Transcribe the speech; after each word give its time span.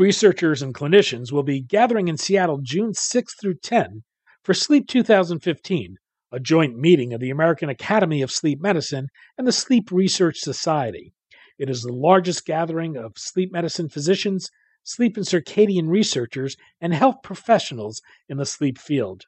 Researchers 0.00 0.62
and 0.62 0.74
clinicians 0.74 1.30
will 1.30 1.42
be 1.42 1.60
gathering 1.60 2.08
in 2.08 2.16
Seattle 2.16 2.58
June 2.62 2.94
6 2.94 3.34
through 3.38 3.56
10 3.62 4.02
for 4.42 4.54
Sleep 4.54 4.88
2015, 4.88 5.96
a 6.32 6.40
joint 6.40 6.78
meeting 6.78 7.12
of 7.12 7.20
the 7.20 7.28
American 7.28 7.68
Academy 7.68 8.22
of 8.22 8.30
Sleep 8.30 8.62
Medicine 8.62 9.08
and 9.36 9.46
the 9.46 9.52
Sleep 9.52 9.92
Research 9.92 10.38
Society. 10.38 11.12
It 11.58 11.68
is 11.68 11.82
the 11.82 11.92
largest 11.92 12.46
gathering 12.46 12.96
of 12.96 13.18
sleep 13.18 13.52
medicine 13.52 13.90
physicians, 13.90 14.48
sleep 14.84 15.18
and 15.18 15.26
circadian 15.26 15.88
researchers, 15.88 16.56
and 16.80 16.94
health 16.94 17.16
professionals 17.22 18.00
in 18.26 18.38
the 18.38 18.46
sleep 18.46 18.78
field. 18.78 19.24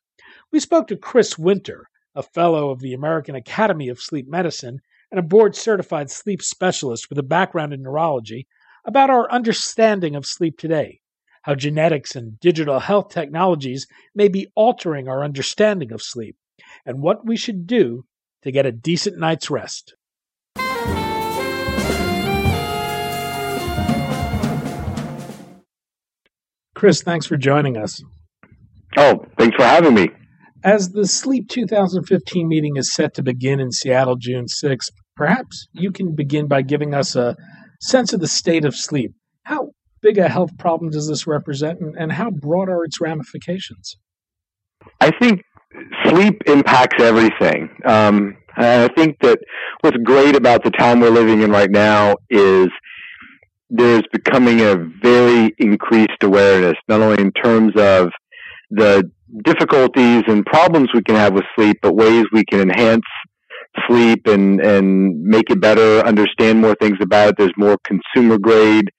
We 0.51 0.59
spoke 0.59 0.87
to 0.87 0.97
Chris 0.97 1.39
Winter, 1.39 1.91
a 2.15 2.23
fellow 2.23 2.71
of 2.71 2.81
the 2.81 2.95
American 2.95 3.35
Academy 3.35 3.91
of 3.91 4.01
Sleep 4.01 4.27
Medicine 4.27 4.81
and 5.11 5.19
a 5.19 5.23
board 5.23 5.55
certified 5.55 6.11
sleep 6.11 6.41
specialist 6.41 7.11
with 7.11 7.19
a 7.19 7.23
background 7.23 7.75
in 7.75 7.83
neurology, 7.83 8.47
about 8.85 9.11
our 9.11 9.31
understanding 9.31 10.17
of 10.17 10.27
sleep 10.27 10.59
today, 10.59 11.01
how 11.43 11.55
genetics 11.55 12.17
and 12.17 12.39
digital 12.41 12.81
health 12.81 13.09
technologies 13.11 13.87
may 14.15 14.29
be 14.29 14.49
altering 14.55 15.09
our 15.09 15.25
understanding 15.25 15.93
of 15.93 16.03
sleep, 16.03 16.37
and 16.85 17.01
what 17.01 17.27
we 17.27 17.37
should 17.37 17.67
do 17.67 18.05
to 18.43 18.51
get 18.51 18.67
a 18.67 18.73
decent 18.73 19.19
night's 19.19 19.51
rest. 19.51 19.95
Chris, 26.75 27.03
thanks 27.03 27.27
for 27.27 27.37
joining 27.37 27.77
us. 27.77 28.03
Oh, 28.97 29.25
thanks 29.39 29.57
for 29.57 29.63
having 29.63 29.95
me. 29.95 30.09
As 30.65 30.91
the 30.91 31.07
Sleep 31.07 31.49
2015 31.49 32.49
meeting 32.49 32.77
is 32.77 32.93
set 32.93 33.15
to 33.15 33.23
begin 33.23 33.61
in 33.61 33.71
Seattle 33.71 34.17
June 34.17 34.47
6th, 34.47 34.91
perhaps 35.15 35.69
you 35.73 35.93
can 35.93 36.15
begin 36.17 36.49
by 36.49 36.63
giving 36.63 36.93
us 36.93 37.15
a 37.15 37.37
sense 37.83 38.13
of 38.13 38.21
the 38.21 38.29
state 38.29 38.65
of 38.65 38.75
sleep. 38.75 39.13
How 39.43 39.73
big 40.01 40.19
a 40.19 40.29
health 40.29 40.57
problem 40.59 40.91
does 40.91 41.09
this 41.09 41.27
represent, 41.27 41.81
and, 41.81 41.97
and 41.97 42.13
how 42.13 42.31
broad 42.31 42.69
are 42.69 42.85
its 42.85 43.01
ramifications? 43.01 43.97
I 45.01 45.11
think 45.11 45.43
sleep 46.05 46.43
impacts 46.47 47.03
everything. 47.03 47.71
Um, 47.85 48.37
I 48.57 48.89
think 48.97 49.19
that 49.21 49.39
what's 49.81 49.97
great 49.99 50.37
about 50.37 50.65
the 50.65 50.71
time 50.71 51.01
we're 51.01 51.11
living 51.11 51.43
in 51.43 51.51
right 51.51 51.71
now 51.71 52.17
is 52.31 52.69
there's 53.71 54.03
becoming 54.13 54.61
a 54.61 54.77
very 55.03 55.55
increased 55.59 56.23
awareness, 56.23 56.75
not 56.89 57.01
only 57.01 57.23
in 57.23 57.33
terms 57.33 57.73
of 57.77 58.11
the 58.71 59.11
difficulties 59.45 60.25
and 60.27 60.45
problems 60.45 60.89
we 60.93 61.03
can 61.03 61.17
have 61.17 61.33
with 61.33 61.45
sleep, 61.57 61.79
but 61.83 61.95
ways 61.95 62.25
we 62.33 62.45
can 62.45 62.61
enhance 62.61 63.05
sleep 63.89 64.27
and 64.27 64.61
and 64.61 65.23
make 65.23 65.51
it 65.51 65.61
better, 65.61 66.01
understand 66.07 66.61
more 66.61 66.75
things 66.77 66.99
about 67.01 67.31
it. 67.31 67.35
There's 67.39 67.53
more 67.57 67.77
consumer 67.85 68.39
grade 68.39 68.91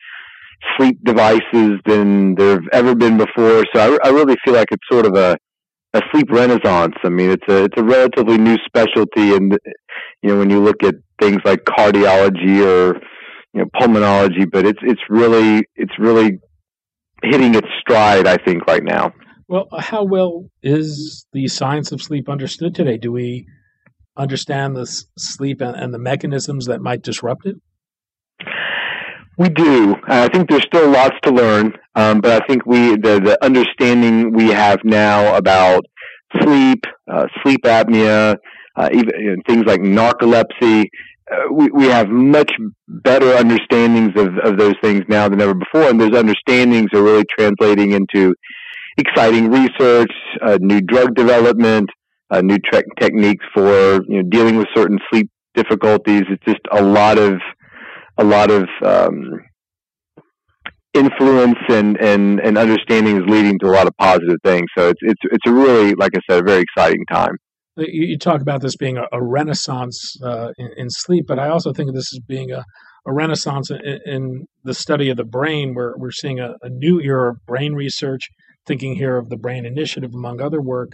sleep 0.77 0.97
devices 1.03 1.79
than 1.85 2.35
there 2.35 2.53
have 2.53 2.69
ever 2.71 2.95
been 2.95 3.17
before. 3.17 3.63
So 3.73 3.79
I, 3.79 4.07
I 4.07 4.09
really 4.11 4.35
feel 4.45 4.53
like 4.53 4.69
it's 4.71 4.87
sort 4.89 5.05
of 5.05 5.15
a 5.15 5.37
a 5.93 6.01
sleep 6.11 6.31
renaissance. 6.31 6.95
I 7.03 7.09
mean, 7.09 7.29
it's 7.29 7.47
a 7.47 7.65
it's 7.65 7.77
a 7.77 7.83
relatively 7.83 8.37
new 8.37 8.57
specialty, 8.65 9.35
and 9.35 9.57
you 10.21 10.29
know 10.29 10.39
when 10.39 10.49
you 10.49 10.61
look 10.61 10.83
at 10.83 10.95
things 11.21 11.41
like 11.45 11.63
cardiology 11.65 12.65
or 12.65 12.99
you 13.53 13.61
know 13.61 13.65
pulmonology, 13.79 14.49
but 14.51 14.65
it's 14.65 14.79
it's 14.81 15.01
really 15.09 15.65
it's 15.75 15.97
really 15.99 16.39
hitting 17.23 17.55
its 17.55 17.67
stride. 17.79 18.27
I 18.27 18.37
think 18.37 18.65
right 18.67 18.83
now. 18.83 19.13
Well, 19.47 19.67
how 19.77 20.03
well 20.03 20.49
is 20.63 21.27
the 21.33 21.47
science 21.47 21.91
of 21.91 22.01
sleep 22.01 22.27
understood 22.27 22.73
today? 22.73 22.97
Do 22.97 23.11
we 23.11 23.45
understand 24.17 24.75
the 24.75 24.85
sleep 25.17 25.61
and, 25.61 25.75
and 25.75 25.93
the 25.93 25.99
mechanisms 25.99 26.65
that 26.67 26.81
might 26.81 27.01
disrupt 27.01 27.45
it? 27.45 27.55
We 29.37 29.49
do. 29.49 29.95
I 30.07 30.27
think 30.27 30.49
there's 30.49 30.65
still 30.65 30.89
lots 30.89 31.15
to 31.23 31.31
learn, 31.31 31.73
um, 31.95 32.21
but 32.21 32.43
I 32.43 32.45
think 32.45 32.65
we 32.67 32.91
the, 32.91 33.19
the 33.19 33.37
understanding 33.43 34.31
we 34.31 34.49
have 34.49 34.79
now 34.83 35.35
about 35.35 35.85
sleep, 36.39 36.83
uh, 37.11 37.25
sleep 37.41 37.61
apnea, 37.63 38.37
uh, 38.75 38.89
even 38.93 39.11
you 39.19 39.35
know, 39.35 39.41
things 39.47 39.65
like 39.65 39.81
narcolepsy. 39.81 40.85
Uh, 41.31 41.51
we, 41.51 41.69
we 41.71 41.85
have 41.85 42.09
much 42.09 42.51
better 42.87 43.33
understandings 43.33 44.11
of, 44.15 44.37
of 44.43 44.59
those 44.59 44.75
things 44.83 45.01
now 45.07 45.27
than 45.27 45.41
ever 45.41 45.55
before, 45.55 45.89
and 45.89 45.99
those 45.99 46.11
understandings 46.15 46.87
are 46.93 47.01
really 47.01 47.25
translating 47.37 47.93
into 47.93 48.35
exciting 48.97 49.49
research, 49.49 50.11
uh, 50.43 50.59
new 50.61 50.81
drug 50.81 51.15
development, 51.15 51.89
uh, 52.33 52.41
new 52.41 52.57
tre- 52.71 52.83
techniques 52.99 53.45
for 53.53 54.01
you 54.07 54.21
know 54.21 54.29
dealing 54.29 54.57
with 54.57 54.67
certain 54.75 54.99
sleep 55.09 55.29
difficulties. 55.53 56.23
It's 56.29 56.43
just 56.45 56.61
a 56.71 56.81
lot 56.81 57.17
of 57.17 57.33
a 58.17 58.23
lot 58.23 58.51
of 58.51 58.67
um, 58.83 59.41
influence 60.93 61.57
and, 61.69 61.99
and, 61.99 62.39
and 62.39 62.57
understanding 62.57 63.17
is 63.17 63.23
leading 63.27 63.57
to 63.59 63.67
a 63.67 63.71
lot 63.71 63.87
of 63.87 63.97
positive 63.97 64.37
things. 64.43 64.65
So 64.77 64.89
it's 64.89 64.99
it's 65.01 65.21
it's 65.23 65.47
a 65.47 65.53
really, 65.53 65.95
like 65.95 66.11
I 66.15 66.19
said, 66.29 66.41
a 66.41 66.45
very 66.45 66.61
exciting 66.61 67.05
time. 67.11 67.35
You, 67.75 68.05
you 68.07 68.17
talk 68.17 68.41
about 68.41 68.61
this 68.61 68.75
being 68.75 68.97
a, 68.97 69.05
a 69.11 69.23
renaissance 69.23 70.15
uh, 70.23 70.49
in, 70.57 70.69
in, 70.77 70.89
sleep, 70.89 71.25
but 71.27 71.39
I 71.39 71.49
also 71.49 71.73
think 71.73 71.89
of 71.89 71.95
this 71.95 72.13
as 72.13 72.19
being 72.27 72.51
a, 72.51 72.63
a 73.07 73.11
renaissance 73.13 73.71
in, 73.71 73.99
in, 74.05 74.45
the 74.63 74.75
study 74.75 75.09
of 75.09 75.17
the 75.17 75.23
brain, 75.25 75.73
where 75.73 75.95
we're 75.97 76.11
seeing 76.11 76.39
a, 76.39 76.53
a 76.61 76.69
new 76.69 77.01
era 77.01 77.31
of 77.31 77.37
brain 77.47 77.73
research. 77.73 78.29
Thinking 78.65 78.95
here 78.95 79.17
of 79.17 79.27
the 79.27 79.35
Brain 79.35 79.65
Initiative, 79.65 80.11
among 80.13 80.39
other 80.39 80.61
work, 80.61 80.93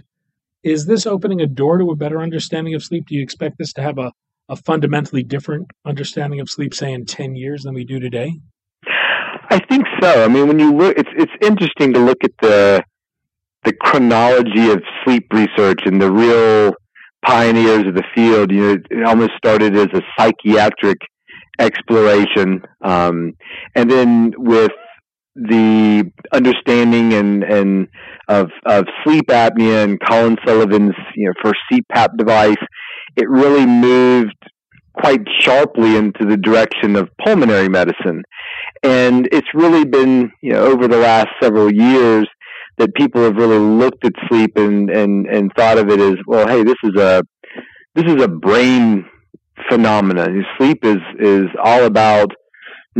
is 0.64 0.86
this 0.86 1.06
opening 1.06 1.42
a 1.42 1.47
door 1.47 1.78
to 1.78 1.92
a 1.92 1.96
better 1.96 2.22
understanding 2.22 2.75
of 2.75 2.84
sleep? 2.84 3.08
Do 3.08 3.16
you 3.16 3.24
expect 3.24 3.58
this 3.58 3.74
to 3.74 3.81
have 3.81 3.97
a, 3.97 4.12
a 4.50 4.56
fundamentally 4.56 5.24
different 5.24 5.72
understanding 5.86 6.40
of 6.40 6.50
sleep, 6.50 6.74
say 6.74 6.92
in 6.92 7.06
ten 7.06 7.36
years, 7.36 7.64
than 7.64 7.74
we 7.74 7.86
do 7.86 8.00
today? 8.00 8.40
I 9.52 9.59
think 9.59 9.86
so. 10.02 10.24
I 10.24 10.28
mean, 10.28 10.48
when 10.48 10.59
you 10.59 10.74
look, 10.74 10.98
it's 10.98 11.09
it's 11.16 11.31
interesting 11.42 11.94
to 11.94 12.00
look 12.00 12.24
at 12.24 12.31
the 12.42 12.84
the 13.64 13.74
chronology 13.74 14.72
of 14.72 14.81
sleep 15.03 15.25
research 15.34 15.81
and 15.86 16.02
the 16.02 16.12
real 16.12 16.74
pioneers 17.25 17.88
of 17.88 17.96
the 17.96 18.03
field. 18.16 18.52
You 18.52 18.62
know, 18.62 18.78
it 18.90 19.03
almost 19.06 19.31
started 19.38 19.75
as 19.75 19.88
a 19.94 20.02
psychiatric 20.18 20.98
exploration, 21.59 22.62
um, 22.84 23.34
and 23.75 23.90
then 23.90 24.34
with 24.38 24.72
the 25.47 26.11
understanding 26.31 27.13
and 27.13 27.44
and 27.44 27.88
of 28.27 28.50
of 28.66 28.85
sleep 29.03 29.27
apnea 29.27 29.83
and 29.83 30.00
Colin 30.07 30.38
Sullivan's 30.45 30.95
you 31.16 31.27
know 31.27 31.33
first 31.44 31.59
CPAP 31.72 32.17
device, 32.17 32.57
it 33.16 33.29
really 33.29 33.66
moved 33.66 34.35
quite 34.94 35.22
sharply 35.39 35.95
into 35.95 36.25
the 36.25 36.38
direction 36.38 36.95
of 36.95 37.09
pulmonary 37.23 37.69
medicine, 37.69 38.23
and 38.83 39.27
it's 39.31 39.47
really 39.53 39.85
been 39.85 40.31
you 40.41 40.53
know 40.53 40.63
over 40.63 40.88
the 40.88 40.97
last 40.97 41.29
several 41.41 41.71
years 41.71 42.27
that 42.77 42.94
people 42.95 43.21
have 43.23 43.35
really 43.35 43.59
looked 43.59 44.06
at 44.06 44.13
sleep 44.27 44.57
and 44.57 44.89
and 44.89 45.27
and 45.27 45.51
thought 45.56 45.77
of 45.77 45.89
it 45.89 46.00
as 46.00 46.16
well. 46.25 46.47
Hey, 46.47 46.63
this 46.63 46.77
is 46.83 47.00
a 47.00 47.23
this 47.95 48.06
is 48.06 48.21
a 48.21 48.27
brain 48.27 49.06
phenomenon. 49.69 50.44
Sleep 50.57 50.83
is 50.83 51.00
is 51.19 51.45
all 51.62 51.83
about 51.83 52.31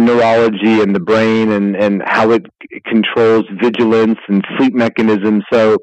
neurology 0.06 0.82
and 0.82 0.96
the 0.96 1.00
brain 1.00 1.52
and, 1.52 1.76
and 1.76 2.02
how 2.06 2.32
it 2.32 2.46
controls 2.86 3.46
vigilance 3.62 4.20
and 4.28 4.44
sleep 4.58 4.74
mechanisms. 4.74 5.44
So, 5.52 5.78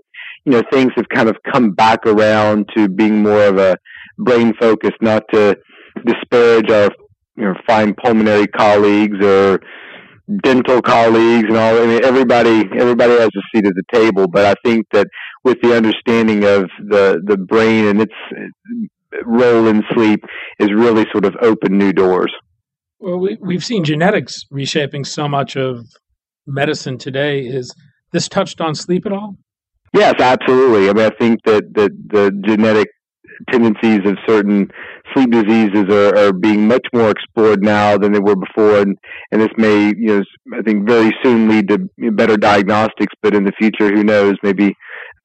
you 0.45 0.53
know, 0.53 0.63
things 0.71 0.93
have 0.97 1.09
kind 1.09 1.29
of 1.29 1.37
come 1.53 1.73
back 1.73 2.07
around 2.07 2.69
to 2.77 2.89
being 2.89 3.23
more 3.23 3.45
of 3.45 3.59
a 3.59 3.77
brain 4.19 4.55
focus, 4.59 4.93
not 5.01 5.25
to 5.33 5.57
disparage 6.05 6.71
our 6.71 6.91
you 7.37 7.45
know, 7.45 7.55
fine 7.67 7.95
pulmonary 7.95 8.47
colleagues 8.47 9.25
or 9.25 9.61
dental 10.43 10.83
colleagues 10.83 11.47
and 11.49 11.57
all. 11.57 11.83
I 11.83 11.87
mean, 11.87 12.05
everybody 12.05 12.65
everybody 12.79 13.13
has 13.13 13.29
a 13.37 13.43
seat 13.55 13.67
at 13.67 13.75
the 13.75 13.85
table, 13.93 14.27
but 14.27 14.45
I 14.45 14.55
think 14.65 14.87
that 14.93 15.07
with 15.45 15.59
the 15.63 15.77
understanding 15.77 16.45
of 16.45 16.69
the 16.79 17.21
the 17.25 17.37
brain 17.37 17.87
and 17.87 18.01
its 18.01 18.15
role 19.25 19.67
in 19.69 19.83
sleep 19.95 20.21
is 20.59 20.73
really 20.73 21.07
sort 21.13 21.25
of 21.25 21.37
opened 21.41 21.79
new 21.79 21.93
doors. 21.93 22.33
Well, 22.99 23.19
we, 23.19 23.37
we've 23.41 23.65
seen 23.65 23.85
genetics 23.85 24.45
reshaping 24.51 25.05
so 25.05 25.29
much 25.29 25.57
of 25.57 25.87
medicine 26.47 26.99
today. 26.99 27.41
Is 27.41 27.75
this 28.13 28.29
touched 28.29 28.61
on 28.61 28.75
sleep 28.75 29.07
at 29.07 29.13
all? 29.13 29.37
Yes, 29.93 30.15
absolutely. 30.19 30.89
I 30.89 30.93
mean, 30.93 31.07
I 31.07 31.17
think 31.19 31.41
that, 31.45 31.75
that 31.75 31.91
the 32.09 32.33
genetic 32.47 32.89
tendencies 33.51 34.01
of 34.07 34.17
certain 34.27 34.69
sleep 35.15 35.31
diseases 35.31 35.85
are, 35.91 36.17
are 36.17 36.33
being 36.33 36.67
much 36.67 36.87
more 36.93 37.11
explored 37.11 37.63
now 37.63 37.99
than 37.99 38.13
they 38.13 38.19
were 38.19 38.37
before, 38.37 38.81
and, 38.81 38.97
and 39.31 39.41
this 39.41 39.51
may, 39.57 39.89
you 39.97 40.07
know, 40.07 40.23
I 40.59 40.63
think 40.63 40.89
very 40.89 41.15
soon 41.23 41.49
lead 41.49 41.69
to 41.69 42.11
better 42.13 42.37
diagnostics, 42.37 43.15
but 43.23 43.35
in 43.35 43.45
the 43.45 43.53
future, 43.59 43.95
who 43.95 44.05
knows, 44.05 44.35
maybe 44.43 44.75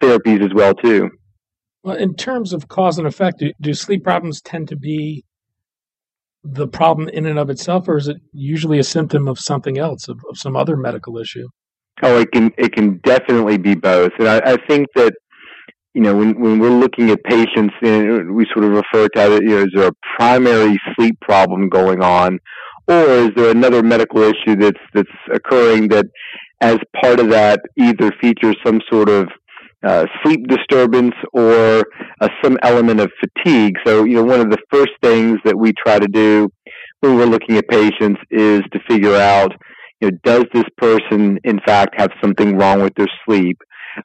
therapies 0.01 0.43
as 0.43 0.53
well 0.53 0.73
too. 0.73 1.09
Well, 1.83 1.95
in 1.95 2.15
terms 2.15 2.53
of 2.53 2.67
cause 2.67 2.97
and 2.97 3.07
effect, 3.07 3.39
do, 3.39 3.53
do 3.59 3.73
sleep 3.73 4.03
problems 4.03 4.41
tend 4.41 4.67
to 4.69 4.75
be 4.75 5.23
the 6.43 6.67
problem 6.67 7.09
in 7.09 7.25
and 7.25 7.37
of 7.37 7.49
itself, 7.49 7.87
or 7.87 7.97
is 7.97 8.07
it 8.07 8.17
usually 8.33 8.79
a 8.79 8.83
symptom 8.83 9.27
of 9.27 9.39
something 9.39 9.77
else, 9.77 10.07
of, 10.07 10.19
of 10.29 10.37
some 10.37 10.55
other 10.55 10.75
medical 10.75 11.17
issue? 11.17 11.47
Oh, 12.03 12.19
it 12.19 12.31
can 12.31 12.51
it 12.57 12.73
can 12.73 12.99
definitely 13.03 13.57
be 13.57 13.75
both, 13.75 14.11
and 14.17 14.27
I, 14.27 14.41
I 14.53 14.57
think 14.67 14.87
that 14.95 15.13
you 15.93 16.01
know 16.01 16.15
when 16.15 16.39
when 16.39 16.59
we're 16.59 16.69
looking 16.69 17.11
at 17.11 17.23
patients, 17.23 17.75
and 17.81 18.33
we 18.33 18.45
sort 18.53 18.65
of 18.65 18.71
refer 18.71 19.07
to 19.09 19.35
it, 19.35 19.43
you 19.43 19.49
know, 19.49 19.59
is 19.59 19.71
there 19.75 19.89
a 19.89 20.17
primary 20.17 20.79
sleep 20.95 21.19
problem 21.21 21.69
going 21.69 22.01
on, 22.01 22.39
or 22.87 23.03
is 23.03 23.29
there 23.35 23.51
another 23.51 23.83
medical 23.83 24.21
issue 24.21 24.55
that's 24.55 24.79
that's 24.93 25.09
occurring 25.31 25.89
that, 25.89 26.05
as 26.61 26.77
part 27.03 27.19
of 27.19 27.29
that, 27.29 27.59
either 27.77 28.11
features 28.19 28.55
some 28.65 28.81
sort 28.89 29.09
of 29.09 29.27
uh, 29.83 30.05
sleep 30.23 30.47
disturbance 30.47 31.13
or 31.33 31.83
uh, 32.19 32.29
some 32.43 32.57
element 32.63 32.99
of 32.99 33.09
fatigue. 33.19 33.75
So, 33.85 34.03
you 34.03 34.15
know, 34.15 34.23
one 34.23 34.39
of 34.39 34.49
the 34.49 34.59
first 34.71 34.91
things 35.01 35.39
that 35.45 35.57
we 35.57 35.73
try 35.73 35.99
to 35.99 36.07
do 36.07 36.49
when 36.99 37.15
we're 37.15 37.25
looking 37.25 37.57
at 37.57 37.67
patients 37.67 38.19
is 38.29 38.61
to 38.71 38.79
figure 38.87 39.15
out, 39.15 39.51
you 39.99 40.11
know, 40.11 40.17
does 40.23 40.45
this 40.53 40.65
person 40.77 41.39
in 41.43 41.59
fact 41.65 41.95
have 41.97 42.11
something 42.21 42.57
wrong 42.57 42.81
with 42.81 42.93
their 42.95 43.07
sleep? 43.25 43.57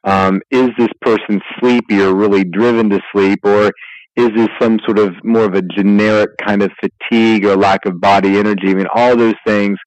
Um, 0.03 0.41
is 0.51 0.69
this 0.77 0.89
person 1.01 1.39
sleepy 1.59 2.01
or 2.01 2.13
really 2.13 2.43
driven 2.43 2.89
to 2.89 2.99
sleep, 3.13 3.39
or 3.43 3.71
is 4.15 4.29
this 4.35 4.49
some 4.59 4.79
sort 4.85 4.99
of 4.99 5.13
more 5.23 5.45
of 5.45 5.53
a 5.53 5.61
generic 5.61 6.31
kind 6.45 6.61
of 6.61 6.71
fatigue 6.81 7.45
or 7.45 7.55
lack 7.55 7.85
of 7.85 8.01
body 8.01 8.37
energy? 8.37 8.71
I 8.71 8.73
mean, 8.73 8.87
all 8.93 9.15
those 9.15 9.35
things 9.45 9.77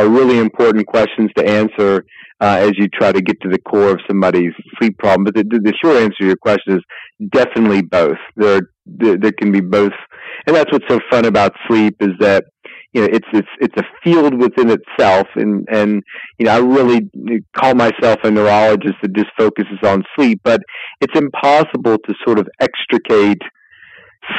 are 0.00 0.08
really 0.08 0.38
important 0.38 0.86
questions 0.86 1.30
to 1.36 1.46
answer 1.46 2.04
uh, 2.40 2.56
as 2.60 2.72
you 2.76 2.88
try 2.88 3.12
to 3.12 3.20
get 3.20 3.40
to 3.42 3.48
the 3.48 3.58
core 3.58 3.90
of 3.90 4.00
somebody's 4.08 4.52
sleep 4.78 4.98
problem. 4.98 5.24
But 5.24 5.34
the, 5.34 5.44
the 5.44 5.74
short 5.82 5.96
answer 5.96 6.16
to 6.20 6.26
your 6.26 6.36
question 6.36 6.78
is 6.78 7.28
definitely 7.30 7.82
both. 7.82 8.16
There, 8.36 8.62
there, 8.86 9.16
there 9.18 9.32
can 9.32 9.52
be 9.52 9.60
both, 9.60 9.92
and 10.46 10.56
that's 10.56 10.72
what's 10.72 10.86
so 10.88 11.00
fun 11.10 11.26
about 11.26 11.52
sleep 11.68 11.96
is 12.00 12.10
that 12.20 12.44
you 12.92 13.02
know 13.02 13.08
it's 13.12 13.28
it's 13.32 13.48
it's 13.60 13.76
a 13.76 13.84
field 14.02 14.34
within 14.34 14.70
itself, 14.70 15.28
and 15.36 15.68
and 15.70 16.02
you 16.38 16.46
know 16.46 16.52
I 16.52 16.58
really 16.58 17.08
call 17.56 17.74
myself 17.74 18.18
a 18.24 18.30
neurologist 18.30 18.94
that 19.02 19.14
just 19.14 19.30
focuses 19.38 19.78
on 19.84 20.02
sleep, 20.16 20.40
but 20.42 20.60
it's 21.00 21.16
impossible 21.16 21.98
to 21.98 22.14
sort 22.24 22.38
of 22.38 22.48
extricate 22.60 23.42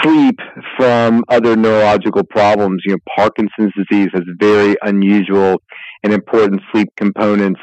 sleep 0.01 0.39
from 0.77 1.23
other 1.29 1.55
neurological 1.55 2.23
problems. 2.23 2.81
You 2.85 2.93
know, 2.93 2.99
Parkinson's 3.15 3.73
disease 3.75 4.09
has 4.13 4.23
very 4.39 4.75
unusual 4.83 5.61
and 6.03 6.13
important 6.13 6.61
sleep 6.71 6.89
components. 6.97 7.59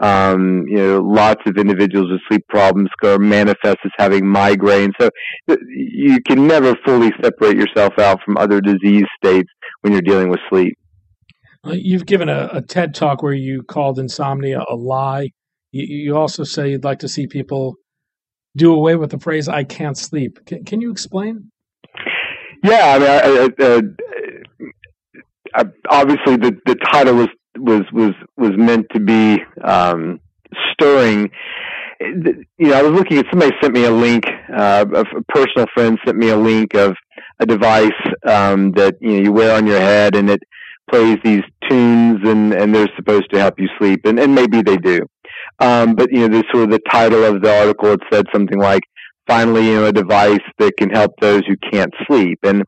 Um, 0.00 0.64
you 0.68 0.76
know, 0.76 1.00
lots 1.00 1.42
of 1.46 1.56
individuals 1.56 2.10
with 2.10 2.20
sleep 2.28 2.46
problems 2.48 2.88
are 3.02 3.18
manifest 3.18 3.78
as 3.84 3.90
having 3.98 4.26
migraine. 4.26 4.92
So 5.00 5.10
you 5.48 6.20
can 6.26 6.46
never 6.46 6.76
fully 6.84 7.10
separate 7.22 7.56
yourself 7.56 7.98
out 7.98 8.20
from 8.24 8.36
other 8.36 8.60
disease 8.60 9.06
states 9.22 9.48
when 9.80 9.92
you're 9.92 10.02
dealing 10.02 10.30
with 10.30 10.40
sleep. 10.48 10.78
You've 11.64 12.06
given 12.06 12.28
a, 12.28 12.48
a 12.52 12.62
TED 12.62 12.94
talk 12.94 13.22
where 13.22 13.32
you 13.32 13.62
called 13.62 13.98
insomnia 13.98 14.62
a 14.68 14.76
lie. 14.76 15.30
You, 15.72 15.84
you, 15.84 16.16
also 16.16 16.44
say 16.44 16.70
you'd 16.70 16.84
like 16.84 17.00
to 17.00 17.08
see 17.08 17.26
people 17.26 17.74
do 18.56 18.72
away 18.72 18.94
with 18.94 19.10
the 19.10 19.18
phrase 19.18 19.48
"I 19.48 19.64
can't 19.64 19.98
sleep." 19.98 20.38
Can, 20.46 20.64
can 20.64 20.80
you 20.80 20.90
explain? 20.90 21.50
Yeah, 22.62 22.94
I 22.94 22.98
mean, 22.98 23.54
I, 23.60 23.64
I, 25.54 25.62
I, 25.62 25.64
obviously 25.90 26.36
the 26.36 26.56
the 26.66 26.74
title 26.92 27.14
was 27.14 27.28
was 27.56 27.82
was 27.92 28.12
was 28.36 28.52
meant 28.56 28.86
to 28.94 29.00
be 29.00 29.38
um, 29.64 30.20
stirring. 30.72 31.30
You 32.00 32.44
know, 32.58 32.74
I 32.74 32.82
was 32.82 32.92
looking 32.92 33.18
at 33.18 33.26
somebody 33.30 33.52
sent 33.60 33.74
me 33.74 33.84
a 33.84 33.90
link. 33.90 34.24
Uh, 34.54 34.84
a 34.94 35.04
personal 35.28 35.66
friend 35.74 35.98
sent 36.06 36.16
me 36.16 36.28
a 36.28 36.36
link 36.36 36.74
of 36.74 36.94
a 37.40 37.46
device 37.46 37.90
um, 38.26 38.72
that 38.72 38.96
you 39.00 39.12
know 39.14 39.20
you 39.22 39.32
wear 39.32 39.56
on 39.56 39.66
your 39.66 39.80
head, 39.80 40.14
and 40.16 40.30
it 40.30 40.40
plays 40.90 41.18
these 41.24 41.42
tunes, 41.68 42.20
and 42.24 42.52
and 42.54 42.74
they're 42.74 42.88
supposed 42.96 43.30
to 43.32 43.38
help 43.40 43.54
you 43.58 43.68
sleep, 43.78 44.00
and 44.04 44.18
and 44.18 44.34
maybe 44.34 44.62
they 44.62 44.76
do. 44.76 45.00
Um, 45.60 45.94
but 45.94 46.10
you 46.12 46.28
know, 46.28 46.38
the 46.38 46.44
sort 46.52 46.64
of 46.64 46.70
the 46.70 46.80
title 46.90 47.24
of 47.24 47.42
the 47.42 47.60
article 47.60 47.92
it 47.92 48.00
said 48.12 48.26
something 48.32 48.58
like 48.60 48.82
finally, 49.28 49.68
you 49.68 49.76
know, 49.76 49.84
a 49.86 49.92
device 49.92 50.40
that 50.58 50.76
can 50.76 50.90
help 50.90 51.12
those 51.20 51.42
who 51.46 51.54
can't 51.70 51.92
sleep. 52.06 52.38
And 52.42 52.64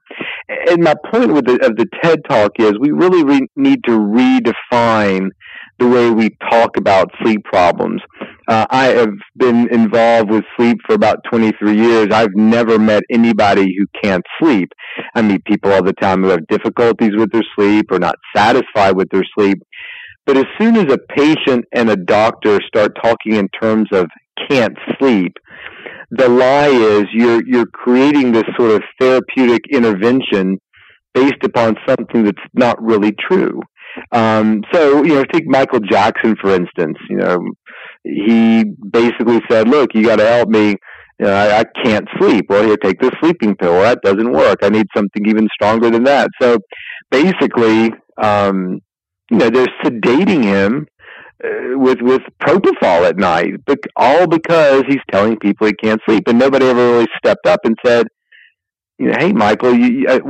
and 0.68 0.82
my 0.82 0.94
point 1.12 1.32
with 1.32 1.46
the, 1.46 1.54
of 1.64 1.76
the 1.76 1.86
TED 2.02 2.20
Talk 2.28 2.52
is 2.58 2.72
we 2.78 2.90
really 2.90 3.24
re- 3.24 3.48
need 3.56 3.82
to 3.84 3.92
redefine 3.92 5.30
the 5.78 5.88
way 5.88 6.10
we 6.10 6.30
talk 6.50 6.76
about 6.76 7.10
sleep 7.22 7.42
problems. 7.44 8.02
Uh, 8.46 8.66
I 8.68 8.86
have 8.88 9.14
been 9.36 9.72
involved 9.72 10.30
with 10.30 10.44
sleep 10.56 10.78
for 10.86 10.94
about 10.94 11.18
23 11.30 11.74
years. 11.76 12.08
I've 12.12 12.34
never 12.34 12.78
met 12.78 13.02
anybody 13.10 13.74
who 13.76 13.86
can't 14.02 14.24
sleep. 14.38 14.68
I 15.14 15.22
meet 15.22 15.44
people 15.44 15.72
all 15.72 15.82
the 15.82 15.94
time 15.94 16.22
who 16.22 16.28
have 16.28 16.46
difficulties 16.48 17.12
with 17.16 17.32
their 17.32 17.44
sleep 17.56 17.86
or 17.90 17.98
not 17.98 18.16
satisfied 18.36 18.96
with 18.96 19.08
their 19.10 19.24
sleep. 19.36 19.58
But 20.26 20.36
as 20.36 20.44
soon 20.60 20.76
as 20.76 20.92
a 20.92 20.98
patient 21.16 21.64
and 21.74 21.88
a 21.88 21.96
doctor 21.96 22.60
start 22.66 22.92
talking 23.02 23.36
in 23.36 23.48
terms 23.60 23.88
of 23.92 24.06
can't 24.48 24.76
sleep, 24.98 25.36
the 26.10 26.28
lie 26.28 26.68
is 26.68 27.04
you're 27.12 27.42
you're 27.46 27.66
creating 27.66 28.32
this 28.32 28.44
sort 28.58 28.72
of 28.72 28.82
therapeutic 29.00 29.62
intervention 29.70 30.58
based 31.14 31.42
upon 31.44 31.76
something 31.88 32.24
that's 32.24 32.42
not 32.54 32.80
really 32.82 33.12
true. 33.12 33.60
Um, 34.12 34.62
so 34.72 35.04
you 35.04 35.14
know, 35.14 35.24
take 35.24 35.46
Michael 35.46 35.80
Jackson 35.80 36.36
for 36.40 36.54
instance. 36.54 36.98
You 37.08 37.16
know, 37.16 37.38
he 38.04 38.64
basically 38.90 39.40
said, 39.50 39.68
"Look, 39.68 39.90
you 39.94 40.04
got 40.04 40.16
to 40.16 40.26
help 40.26 40.48
me." 40.48 40.76
You 41.18 41.26
know, 41.26 41.34
I, 41.34 41.60
I 41.60 41.64
can't 41.84 42.08
sleep. 42.18 42.46
Well, 42.48 42.64
here, 42.64 42.78
take 42.78 42.98
this 42.98 43.10
sleeping 43.20 43.54
pill. 43.54 43.72
Well, 43.72 43.82
that 43.82 44.00
doesn't 44.02 44.32
work. 44.32 44.60
I 44.62 44.70
need 44.70 44.86
something 44.96 45.26
even 45.26 45.48
stronger 45.52 45.90
than 45.90 46.04
that. 46.04 46.30
So, 46.40 46.56
basically, 47.10 47.92
um, 48.22 48.80
you 49.30 49.36
know, 49.36 49.50
they're 49.50 49.66
sedating 49.84 50.42
him 50.44 50.86
with 51.42 52.00
with 52.00 52.22
propofol 52.42 53.08
at 53.08 53.16
night, 53.16 53.54
but 53.66 53.78
all 53.96 54.26
because 54.26 54.84
he's 54.88 55.00
telling 55.10 55.38
people 55.38 55.66
he 55.66 55.72
can't 55.74 56.00
sleep, 56.06 56.24
and 56.26 56.38
nobody 56.38 56.66
ever 56.66 56.92
really 56.92 57.08
stepped 57.16 57.46
up 57.46 57.60
and 57.64 57.76
said, 57.84 58.06
you 58.98 59.06
know, 59.06 59.16
"Hey, 59.18 59.32
Michael, 59.32 59.74
you, 59.74 60.06
I, 60.08 60.20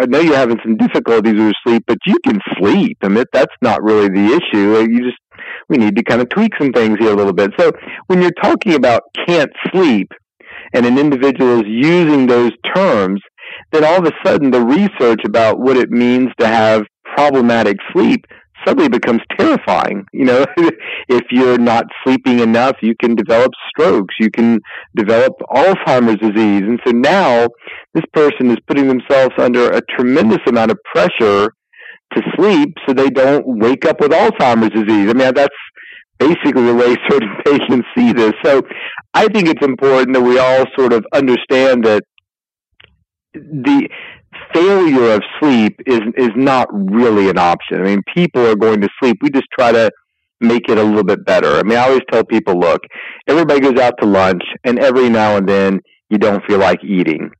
I 0.00 0.06
know 0.06 0.20
you're 0.20 0.36
having 0.36 0.60
some 0.62 0.76
difficulties 0.76 1.34
with 1.34 1.54
sleep, 1.66 1.84
but 1.86 1.98
you 2.06 2.16
can 2.24 2.38
sleep, 2.58 2.98
and 3.02 3.16
that, 3.16 3.28
that's 3.32 3.54
not 3.62 3.82
really 3.82 4.08
the 4.08 4.26
issue. 4.26 4.76
Uh, 4.76 4.80
you 4.80 5.02
just 5.02 5.18
we 5.68 5.76
need 5.76 5.96
to 5.96 6.02
kind 6.02 6.20
of 6.20 6.28
tweak 6.28 6.52
some 6.60 6.72
things 6.72 6.98
here 6.98 7.12
a 7.12 7.16
little 7.16 7.32
bit." 7.32 7.52
So 7.58 7.72
when 8.06 8.22
you're 8.22 8.30
talking 8.42 8.74
about 8.74 9.02
can't 9.26 9.50
sleep, 9.72 10.08
and 10.72 10.86
an 10.86 10.98
individual 10.98 11.60
is 11.60 11.66
using 11.66 12.26
those 12.26 12.52
terms, 12.74 13.20
then 13.72 13.84
all 13.84 13.98
of 13.98 14.06
a 14.06 14.12
sudden 14.24 14.50
the 14.50 14.64
research 14.64 15.20
about 15.24 15.58
what 15.58 15.76
it 15.76 15.90
means 15.90 16.28
to 16.38 16.46
have 16.46 16.84
problematic 17.16 17.76
sleep 17.92 18.24
suddenly 18.66 18.88
becomes 18.88 19.20
terrifying. 19.38 20.04
You 20.12 20.24
know, 20.26 20.46
if 21.08 21.22
you're 21.30 21.58
not 21.58 21.84
sleeping 22.04 22.40
enough, 22.40 22.76
you 22.82 22.94
can 23.00 23.14
develop 23.14 23.52
strokes, 23.68 24.14
you 24.18 24.30
can 24.30 24.60
develop 24.96 25.32
Alzheimer's 25.50 26.20
disease. 26.20 26.62
And 26.62 26.80
so 26.86 26.92
now 26.92 27.48
this 27.94 28.04
person 28.12 28.50
is 28.50 28.58
putting 28.66 28.88
themselves 28.88 29.34
under 29.38 29.70
a 29.70 29.80
tremendous 29.96 30.40
amount 30.46 30.70
of 30.70 30.78
pressure 30.92 31.50
to 32.14 32.22
sleep 32.36 32.74
so 32.86 32.92
they 32.94 33.10
don't 33.10 33.44
wake 33.46 33.84
up 33.84 34.00
with 34.00 34.10
Alzheimer's 34.10 34.70
disease. 34.70 35.08
I 35.10 35.14
mean, 35.14 35.32
that's 35.34 35.54
basically 36.18 36.66
the 36.66 36.74
way 36.74 36.96
certain 37.10 37.34
patients 37.44 37.86
see 37.96 38.12
this. 38.12 38.32
So 38.44 38.62
I 39.14 39.28
think 39.28 39.48
it's 39.48 39.64
important 39.64 40.14
that 40.14 40.22
we 40.22 40.38
all 40.38 40.64
sort 40.76 40.92
of 40.92 41.04
understand 41.12 41.84
that 41.84 42.02
the 43.34 43.88
failure 44.52 45.14
of 45.14 45.22
sleep 45.40 45.80
is 45.86 46.00
is 46.16 46.30
not 46.36 46.68
really 46.72 47.28
an 47.28 47.38
option. 47.38 47.80
I 47.80 47.84
mean, 47.84 48.02
people 48.14 48.46
are 48.46 48.56
going 48.56 48.80
to 48.80 48.88
sleep. 49.00 49.18
We 49.22 49.30
just 49.30 49.46
try 49.58 49.72
to 49.72 49.90
make 50.40 50.68
it 50.68 50.78
a 50.78 50.82
little 50.82 51.04
bit 51.04 51.24
better. 51.24 51.56
I 51.56 51.62
mean, 51.62 51.78
I 51.78 51.86
always 51.86 52.02
tell 52.10 52.24
people, 52.24 52.58
look, 52.58 52.80
everybody 53.28 53.60
goes 53.60 53.78
out 53.78 53.94
to 54.00 54.06
lunch, 54.06 54.42
and 54.64 54.78
every 54.78 55.08
now 55.08 55.36
and 55.36 55.48
then 55.48 55.80
you 56.08 56.18
don't 56.18 56.42
feel 56.46 56.58
like 56.58 56.82
eating. 56.82 57.30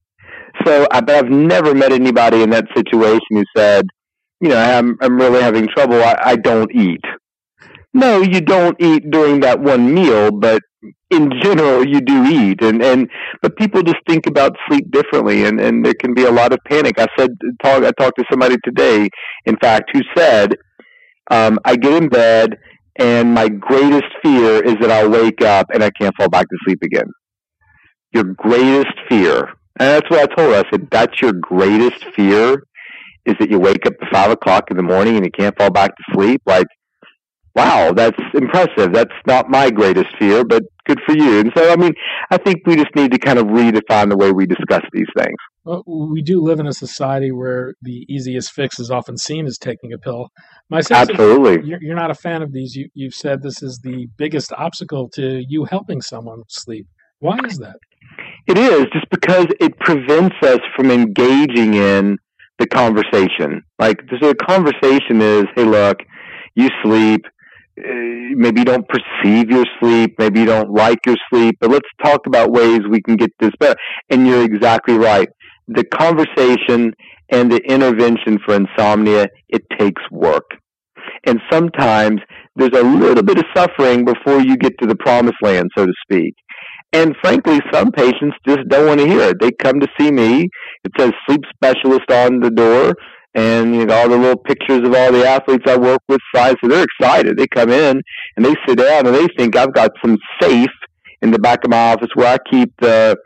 So, 0.66 0.86
I, 0.90 1.00
but 1.00 1.16
I've 1.16 1.30
never 1.30 1.74
met 1.74 1.92
anybody 1.92 2.42
in 2.42 2.50
that 2.50 2.66
situation 2.76 3.20
who 3.30 3.44
said, 3.56 3.86
you 4.40 4.48
know, 4.48 4.58
I'm 4.58 4.96
I'm 5.00 5.16
really 5.16 5.42
having 5.42 5.68
trouble. 5.68 6.02
I, 6.02 6.16
I 6.22 6.36
don't 6.36 6.70
eat. 6.74 7.00
No, 7.92 8.20
you 8.20 8.40
don't 8.40 8.80
eat 8.80 9.10
during 9.10 9.40
that 9.40 9.60
one 9.60 9.92
meal, 9.92 10.30
but 10.30 10.62
in 11.10 11.30
general 11.42 11.86
you 11.86 12.00
do 12.00 12.24
eat 12.26 12.62
and 12.62 12.82
and 12.82 13.10
but 13.42 13.56
people 13.56 13.82
just 13.82 13.98
think 14.08 14.26
about 14.26 14.56
sleep 14.68 14.90
differently 14.92 15.44
and 15.46 15.60
and 15.60 15.84
there 15.84 15.94
can 15.94 16.14
be 16.14 16.24
a 16.24 16.30
lot 16.32 16.52
of 16.52 16.58
panic 16.68 16.98
i 16.98 17.06
said 17.18 17.30
talk 17.64 17.84
i 17.84 17.92
talked 17.92 18.18
to 18.18 18.24
somebody 18.30 18.56
today 18.64 19.08
in 19.46 19.56
fact 19.58 19.90
who 19.92 20.00
said 20.16 20.56
um 21.30 21.58
i 21.64 21.76
get 21.76 22.02
in 22.02 22.08
bed 22.08 22.56
and 22.98 23.34
my 23.34 23.48
greatest 23.48 24.06
fear 24.22 24.62
is 24.64 24.74
that 24.80 24.90
i'll 24.90 25.10
wake 25.10 25.42
up 25.42 25.66
and 25.74 25.84
i 25.84 25.90
can't 26.00 26.14
fall 26.16 26.28
back 26.30 26.48
to 26.48 26.56
sleep 26.66 26.80
again 26.82 27.06
your 28.14 28.24
greatest 28.24 28.94
fear 29.08 29.48
And 29.78 29.88
that's 29.90 30.10
what 30.10 30.20
I 30.20 30.34
told 30.34 30.54
her. 30.54 30.60
I 30.66 30.70
said, 30.70 30.88
that's 30.90 31.20
your 31.20 31.32
greatest 31.32 32.04
fear 32.16 32.64
is 33.26 33.34
that 33.40 33.50
you 33.50 33.58
wake 33.60 33.86
up 33.86 33.94
at 34.02 34.08
five 34.12 34.30
o'clock 34.30 34.70
in 34.70 34.76
the 34.76 34.82
morning 34.84 35.16
and 35.16 35.24
you 35.24 35.30
can't 35.32 35.56
fall 35.58 35.70
back 35.70 35.90
to 35.96 36.04
sleep. 36.14 36.42
Like, 36.46 36.66
wow, 37.54 37.92
that's 37.92 38.18
impressive. 38.34 38.92
That's 38.92 39.14
not 39.26 39.50
my 39.50 39.70
greatest 39.70 40.08
fear, 40.18 40.44
but 40.44 40.62
good 40.86 41.00
for 41.06 41.16
you. 41.16 41.40
And 41.40 41.52
so, 41.56 41.72
I 41.72 41.76
mean, 41.76 41.92
I 42.30 42.36
think 42.36 42.66
we 42.66 42.76
just 42.76 42.94
need 42.94 43.12
to 43.12 43.18
kind 43.18 43.38
of 43.38 43.46
redefine 43.46 44.08
the 44.08 44.16
way 44.16 44.32
we 44.32 44.46
discuss 44.46 44.82
these 44.92 45.06
things. 45.16 45.36
Well, 45.64 45.82
we 45.86 46.22
do 46.22 46.42
live 46.42 46.58
in 46.58 46.66
a 46.66 46.72
society 46.72 47.32
where 47.32 47.74
the 47.82 48.06
easiest 48.08 48.52
fix 48.52 48.78
is 48.78 48.90
often 48.90 49.16
seen 49.18 49.46
as 49.46 49.58
taking 49.58 49.92
a 49.92 49.98
pill. 49.98 50.28
My 50.70 50.80
sense 50.80 51.10
Absolutely. 51.10 51.68
You're, 51.68 51.82
you're, 51.82 51.96
not 51.96 52.10
a 52.10 52.14
fan 52.14 52.42
of 52.42 52.52
these. 52.52 52.74
You, 52.74 52.88
you've 52.94 53.14
said 53.14 53.42
this 53.42 53.62
is 53.62 53.80
the 53.82 54.06
biggest 54.16 54.52
obstacle 54.52 55.08
to 55.14 55.42
you 55.48 55.64
helping 55.64 56.00
someone 56.00 56.42
sleep. 56.48 56.86
Why 57.18 57.38
is 57.44 57.58
that? 57.58 57.76
It 58.46 58.56
is 58.56 58.86
just 58.92 59.08
because 59.10 59.46
it 59.60 59.78
prevents 59.80 60.36
us 60.42 60.60
from 60.74 60.90
engaging 60.90 61.74
in 61.74 62.16
the 62.58 62.66
conversation. 62.66 63.62
Like, 63.78 64.00
so 64.20 64.28
the 64.28 64.34
conversation 64.34 65.20
is, 65.20 65.44
hey, 65.54 65.64
look, 65.64 65.98
you 66.54 66.68
sleep 66.82 67.22
Uh, 67.80 68.34
maybe 68.36 68.60
you 68.60 68.64
don't 68.64 68.86
perceive 68.88 69.50
your 69.50 69.64
sleep, 69.80 70.14
maybe 70.18 70.40
you 70.40 70.46
don't 70.46 70.70
like 70.70 70.98
your 71.06 71.16
sleep, 71.30 71.56
but 71.60 71.70
let's 71.70 71.88
talk 72.04 72.20
about 72.26 72.52
ways 72.52 72.80
we 72.90 73.00
can 73.00 73.16
get 73.16 73.30
this 73.40 73.52
better. 73.58 73.76
And 74.10 74.26
you're 74.26 74.44
exactly 74.44 74.98
right. 74.98 75.28
The 75.68 75.84
conversation 75.84 76.92
and 77.30 77.50
the 77.50 77.60
intervention 77.68 78.38
for 78.44 78.54
insomnia, 78.54 79.28
it 79.48 79.62
takes 79.78 80.02
work. 80.10 80.50
And 81.26 81.40
sometimes 81.50 82.20
there's 82.56 82.76
a 82.76 82.82
little 82.82 83.22
bit 83.22 83.38
of 83.38 83.44
suffering 83.54 84.04
before 84.04 84.40
you 84.40 84.56
get 84.56 84.72
to 84.80 84.86
the 84.86 84.96
promised 84.96 85.38
land, 85.42 85.70
so 85.76 85.86
to 85.86 85.92
speak. 86.02 86.34
And 86.92 87.14
frankly, 87.22 87.60
some 87.72 87.92
patients 87.92 88.36
just 88.46 88.68
don't 88.68 88.86
want 88.86 89.00
to 89.00 89.06
hear 89.06 89.30
it. 89.30 89.36
They 89.40 89.52
come 89.52 89.80
to 89.80 89.88
see 89.98 90.10
me. 90.10 90.48
It 90.84 90.92
says 90.98 91.12
sleep 91.26 91.42
specialist 91.54 92.10
on 92.10 92.40
the 92.40 92.50
door 92.50 92.94
and 93.34 93.74
you 93.74 93.86
know 93.86 93.94
all 93.94 94.08
the 94.08 94.16
little 94.16 94.36
pictures 94.36 94.80
of 94.80 94.94
all 94.94 95.12
the 95.12 95.26
athletes 95.26 95.64
I 95.66 95.76
work 95.76 96.00
with 96.08 96.20
size. 96.34 96.54
So 96.62 96.68
they're 96.68 96.84
excited. 96.84 97.36
They 97.36 97.46
come 97.46 97.70
in 97.70 98.02
and 98.36 98.44
they 98.44 98.54
sit 98.66 98.78
down 98.78 99.06
and 99.06 99.14
they 99.14 99.28
think 99.36 99.56
I've 99.56 99.72
got 99.72 99.90
some 100.04 100.16
safe 100.40 100.68
in 101.22 101.30
the 101.30 101.38
back 101.38 101.64
of 101.64 101.70
my 101.70 101.92
office 101.92 102.08
where 102.14 102.34
I 102.34 102.38
keep 102.50 102.72
the 102.80 103.16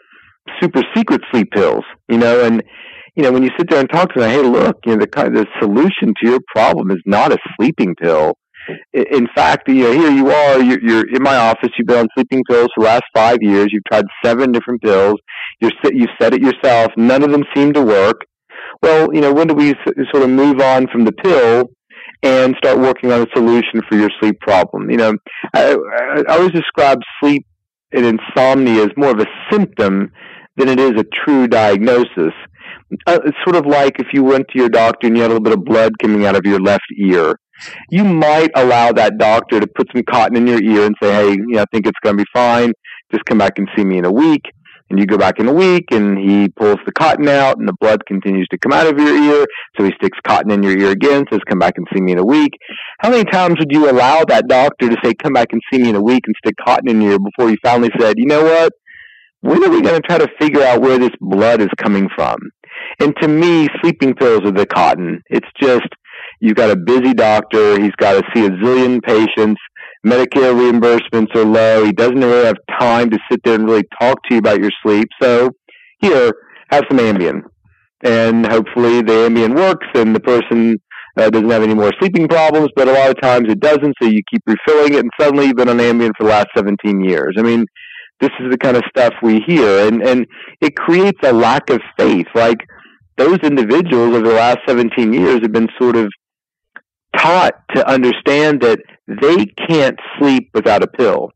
super 0.60 0.82
secret 0.94 1.22
sleep 1.30 1.50
pills. 1.52 1.84
You 2.08 2.18
know, 2.18 2.44
and 2.44 2.62
you 3.16 3.22
know 3.22 3.32
when 3.32 3.42
you 3.42 3.50
sit 3.58 3.70
there 3.70 3.80
and 3.80 3.90
talk 3.90 4.12
to 4.14 4.20
them, 4.20 4.30
hey, 4.30 4.42
look, 4.42 4.76
you 4.84 4.92
know 4.92 5.00
the 5.00 5.06
kind 5.06 5.28
of 5.28 5.34
the 5.34 5.46
solution 5.60 6.14
to 6.20 6.28
your 6.28 6.40
problem 6.54 6.90
is 6.90 7.02
not 7.06 7.32
a 7.32 7.38
sleeping 7.56 7.94
pill. 7.94 8.34
In 8.94 9.28
fact, 9.34 9.68
you 9.68 9.84
know, 9.84 9.92
here 9.92 10.10
you 10.10 10.30
are. 10.30 10.58
You're, 10.62 10.80
you're 10.82 11.14
in 11.14 11.22
my 11.22 11.36
office. 11.36 11.68
You've 11.76 11.86
been 11.86 11.98
on 11.98 12.08
sleeping 12.14 12.42
pills 12.48 12.68
for 12.74 12.82
the 12.82 12.86
last 12.86 13.04
five 13.14 13.36
years. 13.42 13.66
You've 13.70 13.84
tried 13.84 14.06
seven 14.24 14.52
different 14.52 14.80
pills. 14.80 15.16
You're 15.60 15.72
you 15.92 16.06
said 16.20 16.32
it 16.32 16.40
yourself. 16.40 16.92
None 16.96 17.22
of 17.22 17.30
them 17.30 17.44
seem 17.54 17.74
to 17.74 17.82
work 17.82 18.22
well, 18.84 19.14
you 19.14 19.22
know, 19.22 19.32
when 19.32 19.46
do 19.46 19.54
we 19.54 19.74
sort 20.12 20.22
of 20.22 20.28
move 20.28 20.60
on 20.60 20.86
from 20.88 21.04
the 21.06 21.12
pill 21.12 21.70
and 22.22 22.54
start 22.58 22.78
working 22.78 23.10
on 23.12 23.22
a 23.22 23.26
solution 23.34 23.80
for 23.88 23.96
your 23.96 24.10
sleep 24.20 24.38
problem? 24.40 24.90
You 24.90 24.98
know, 24.98 25.14
I, 25.54 25.74
I 26.28 26.34
always 26.34 26.50
describe 26.50 26.98
sleep 27.18 27.46
and 27.92 28.04
insomnia 28.04 28.84
as 28.84 28.90
more 28.96 29.10
of 29.10 29.20
a 29.20 29.26
symptom 29.50 30.12
than 30.56 30.68
it 30.68 30.78
is 30.78 30.92
a 31.00 31.04
true 31.24 31.48
diagnosis. 31.48 32.34
Uh, 33.06 33.20
it's 33.24 33.38
sort 33.42 33.56
of 33.56 33.64
like 33.64 33.98
if 33.98 34.08
you 34.12 34.22
went 34.22 34.46
to 34.48 34.58
your 34.58 34.68
doctor 34.68 35.06
and 35.06 35.16
you 35.16 35.22
had 35.22 35.30
a 35.30 35.34
little 35.34 35.42
bit 35.42 35.54
of 35.54 35.64
blood 35.64 35.92
coming 36.02 36.26
out 36.26 36.36
of 36.36 36.44
your 36.44 36.60
left 36.60 36.84
ear. 36.98 37.36
You 37.88 38.04
might 38.04 38.50
allow 38.54 38.92
that 38.92 39.16
doctor 39.16 39.60
to 39.60 39.66
put 39.66 39.88
some 39.94 40.02
cotton 40.10 40.36
in 40.36 40.46
your 40.46 40.62
ear 40.62 40.84
and 40.84 40.94
say, 41.02 41.10
hey, 41.10 41.30
you 41.30 41.54
know, 41.54 41.62
I 41.62 41.64
think 41.72 41.86
it's 41.86 41.98
going 42.02 42.18
to 42.18 42.22
be 42.22 42.30
fine. 42.34 42.72
Just 43.10 43.24
come 43.24 43.38
back 43.38 43.54
and 43.56 43.68
see 43.74 43.84
me 43.84 43.96
in 43.98 44.04
a 44.04 44.12
week 44.12 44.42
and 44.90 44.98
you 44.98 45.06
go 45.06 45.16
back 45.16 45.38
in 45.38 45.48
a 45.48 45.52
week 45.52 45.86
and 45.90 46.18
he 46.18 46.48
pulls 46.48 46.78
the 46.84 46.92
cotton 46.92 47.28
out 47.28 47.58
and 47.58 47.66
the 47.66 47.74
blood 47.80 48.04
continues 48.06 48.46
to 48.50 48.58
come 48.58 48.72
out 48.72 48.86
of 48.86 48.98
your 48.98 49.14
ear. 49.14 49.46
So 49.76 49.84
he 49.84 49.92
sticks 49.96 50.18
cotton 50.26 50.50
in 50.50 50.62
your 50.62 50.76
ear 50.78 50.90
again, 50.90 51.24
says, 51.30 51.40
come 51.48 51.58
back 51.58 51.74
and 51.76 51.86
see 51.94 52.00
me 52.00 52.12
in 52.12 52.18
a 52.18 52.24
week. 52.24 52.52
How 53.00 53.10
many 53.10 53.24
times 53.24 53.56
would 53.58 53.72
you 53.72 53.90
allow 53.90 54.24
that 54.24 54.46
doctor 54.48 54.88
to 54.88 54.96
say, 55.02 55.14
come 55.14 55.32
back 55.32 55.48
and 55.52 55.60
see 55.72 55.80
me 55.80 55.90
in 55.90 55.96
a 55.96 56.02
week 56.02 56.24
and 56.26 56.34
stick 56.44 56.54
cotton 56.64 56.88
in 56.88 57.00
your 57.00 57.12
ear 57.12 57.18
before 57.18 57.50
you 57.50 57.56
finally 57.62 57.90
said, 57.98 58.14
you 58.18 58.26
know 58.26 58.44
what? 58.44 58.72
When 59.40 59.62
are 59.64 59.70
we 59.70 59.82
going 59.82 60.00
to 60.00 60.06
try 60.06 60.18
to 60.18 60.28
figure 60.40 60.62
out 60.62 60.80
where 60.80 60.98
this 60.98 61.10
blood 61.20 61.60
is 61.60 61.68
coming 61.82 62.08
from? 62.14 62.36
And 63.00 63.14
to 63.20 63.28
me, 63.28 63.68
sleeping 63.82 64.14
pills 64.14 64.40
are 64.44 64.52
the 64.52 64.66
cotton. 64.66 65.22
It's 65.28 65.48
just, 65.60 65.88
you've 66.40 66.56
got 66.56 66.70
a 66.70 66.76
busy 66.76 67.14
doctor. 67.14 67.80
He's 67.80 67.94
got 67.96 68.12
to 68.12 68.22
see 68.34 68.46
a 68.46 68.50
zillion 68.50 69.02
patients 69.02 69.60
Medicare 70.04 70.54
reimbursements 70.54 71.34
are 71.34 71.44
low. 71.44 71.84
He 71.84 71.92
doesn't 71.92 72.20
really 72.20 72.44
have 72.44 72.56
time 72.78 73.10
to 73.10 73.18
sit 73.30 73.40
there 73.44 73.54
and 73.54 73.66
really 73.66 73.84
talk 74.00 74.18
to 74.24 74.34
you 74.34 74.38
about 74.38 74.60
your 74.60 74.70
sleep. 74.82 75.08
So 75.20 75.50
here, 76.00 76.32
have 76.70 76.84
some 76.90 76.98
Ambien. 76.98 77.42
And 78.02 78.46
hopefully 78.46 79.00
the 79.00 79.28
Ambien 79.28 79.56
works 79.56 79.86
and 79.94 80.14
the 80.14 80.20
person 80.20 80.78
uh, 81.16 81.30
doesn't 81.30 81.50
have 81.50 81.62
any 81.62 81.74
more 81.74 81.92
sleeping 81.98 82.28
problems, 82.28 82.68
but 82.76 82.88
a 82.88 82.92
lot 82.92 83.10
of 83.10 83.20
times 83.20 83.46
it 83.48 83.60
doesn't, 83.60 83.94
so 84.00 84.08
you 84.08 84.20
keep 84.30 84.42
refilling 84.46 84.94
it, 84.94 85.00
and 85.00 85.10
suddenly 85.18 85.46
you've 85.46 85.56
been 85.56 85.68
on 85.68 85.78
Ambien 85.78 86.10
for 86.16 86.24
the 86.24 86.30
last 86.30 86.48
17 86.56 87.04
years. 87.04 87.34
I 87.38 87.42
mean, 87.42 87.64
this 88.20 88.30
is 88.40 88.50
the 88.50 88.58
kind 88.58 88.76
of 88.76 88.82
stuff 88.88 89.14
we 89.22 89.40
hear, 89.46 89.86
and, 89.86 90.02
and 90.02 90.26
it 90.60 90.76
creates 90.76 91.18
a 91.22 91.32
lack 91.32 91.70
of 91.70 91.80
faith. 91.96 92.26
Like, 92.34 92.58
those 93.16 93.38
individuals 93.38 94.14
over 94.14 94.28
the 94.28 94.34
last 94.34 94.58
17 94.66 95.12
years 95.12 95.40
have 95.42 95.52
been 95.52 95.68
sort 95.80 95.96
of 95.96 96.12
taught 97.16 97.54
to 97.74 97.88
understand 97.88 98.60
that 98.62 98.80
they 99.06 99.46
can't 99.68 99.98
sleep 100.18 100.50
without 100.54 100.82
a 100.82 100.86
pill. 100.86 101.30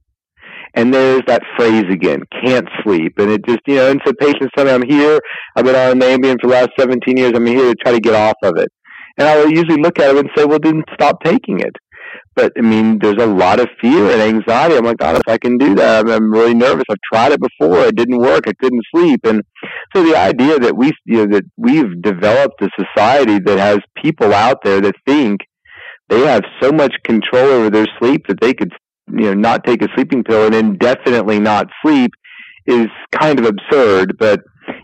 And 0.74 0.92
there's 0.92 1.22
that 1.26 1.42
phrase 1.56 1.84
again, 1.90 2.20
can't 2.44 2.68
sleep. 2.84 3.18
And 3.18 3.30
it 3.30 3.44
just, 3.46 3.60
you 3.66 3.76
know, 3.76 3.90
and 3.90 4.00
so 4.06 4.12
patients 4.12 4.50
tell 4.56 4.66
me, 4.66 4.70
I'm 4.70 4.86
here, 4.86 5.18
I've 5.56 5.64
been 5.64 5.74
on 5.74 5.98
Ambien 6.00 6.36
for 6.40 6.48
the 6.48 6.54
last 6.54 6.70
17 6.78 7.16
years, 7.16 7.32
I'm 7.34 7.46
here 7.46 7.70
to 7.70 7.74
try 7.74 7.92
to 7.92 8.00
get 8.00 8.14
off 8.14 8.36
of 8.42 8.56
it. 8.56 8.68
And 9.16 9.26
I 9.26 9.36
will 9.36 9.50
usually 9.50 9.80
look 9.80 9.98
at 9.98 10.08
them 10.08 10.18
and 10.18 10.30
say, 10.36 10.44
well, 10.44 10.60
then 10.62 10.84
stop 10.94 11.22
taking 11.24 11.60
it. 11.60 11.74
But 12.36 12.52
I 12.56 12.60
mean, 12.60 13.00
there's 13.00 13.20
a 13.20 13.26
lot 13.26 13.58
of 13.58 13.66
fear 13.80 14.10
and 14.10 14.22
anxiety. 14.22 14.76
I'm 14.76 14.84
like, 14.84 14.98
God, 14.98 15.16
if 15.16 15.22
I 15.26 15.38
can 15.38 15.58
do 15.58 15.74
that, 15.74 16.06
I'm, 16.06 16.12
I'm 16.12 16.32
really 16.32 16.54
nervous. 16.54 16.84
I've 16.88 16.96
tried 17.12 17.32
it 17.32 17.40
before. 17.40 17.86
It 17.86 17.96
didn't 17.96 18.18
work. 18.18 18.44
I 18.46 18.52
couldn't 18.60 18.84
sleep. 18.94 19.20
And 19.24 19.42
so 19.94 20.04
the 20.04 20.16
idea 20.16 20.58
that 20.60 20.76
we, 20.76 20.92
you 21.04 21.26
know, 21.26 21.26
that 21.34 21.44
we've 21.56 22.00
developed 22.00 22.62
a 22.62 22.68
society 22.78 23.40
that 23.40 23.58
has 23.58 23.78
people 24.00 24.32
out 24.32 24.58
there 24.62 24.80
that 24.80 24.94
think 25.04 25.40
they 26.08 26.20
have 26.20 26.42
so 26.60 26.72
much 26.72 26.94
control 27.04 27.46
over 27.46 27.70
their 27.70 27.86
sleep 27.98 28.26
that 28.28 28.40
they 28.40 28.54
could 28.54 28.72
you 29.10 29.26
know 29.26 29.34
not 29.34 29.64
take 29.64 29.82
a 29.82 29.88
sleeping 29.94 30.22
pill 30.22 30.46
and 30.46 30.54
indefinitely 30.54 31.38
not 31.38 31.66
sleep 31.82 32.10
is 32.66 32.88
kind 33.12 33.38
of 33.38 33.46
absurd 33.46 34.16
but 34.18 34.40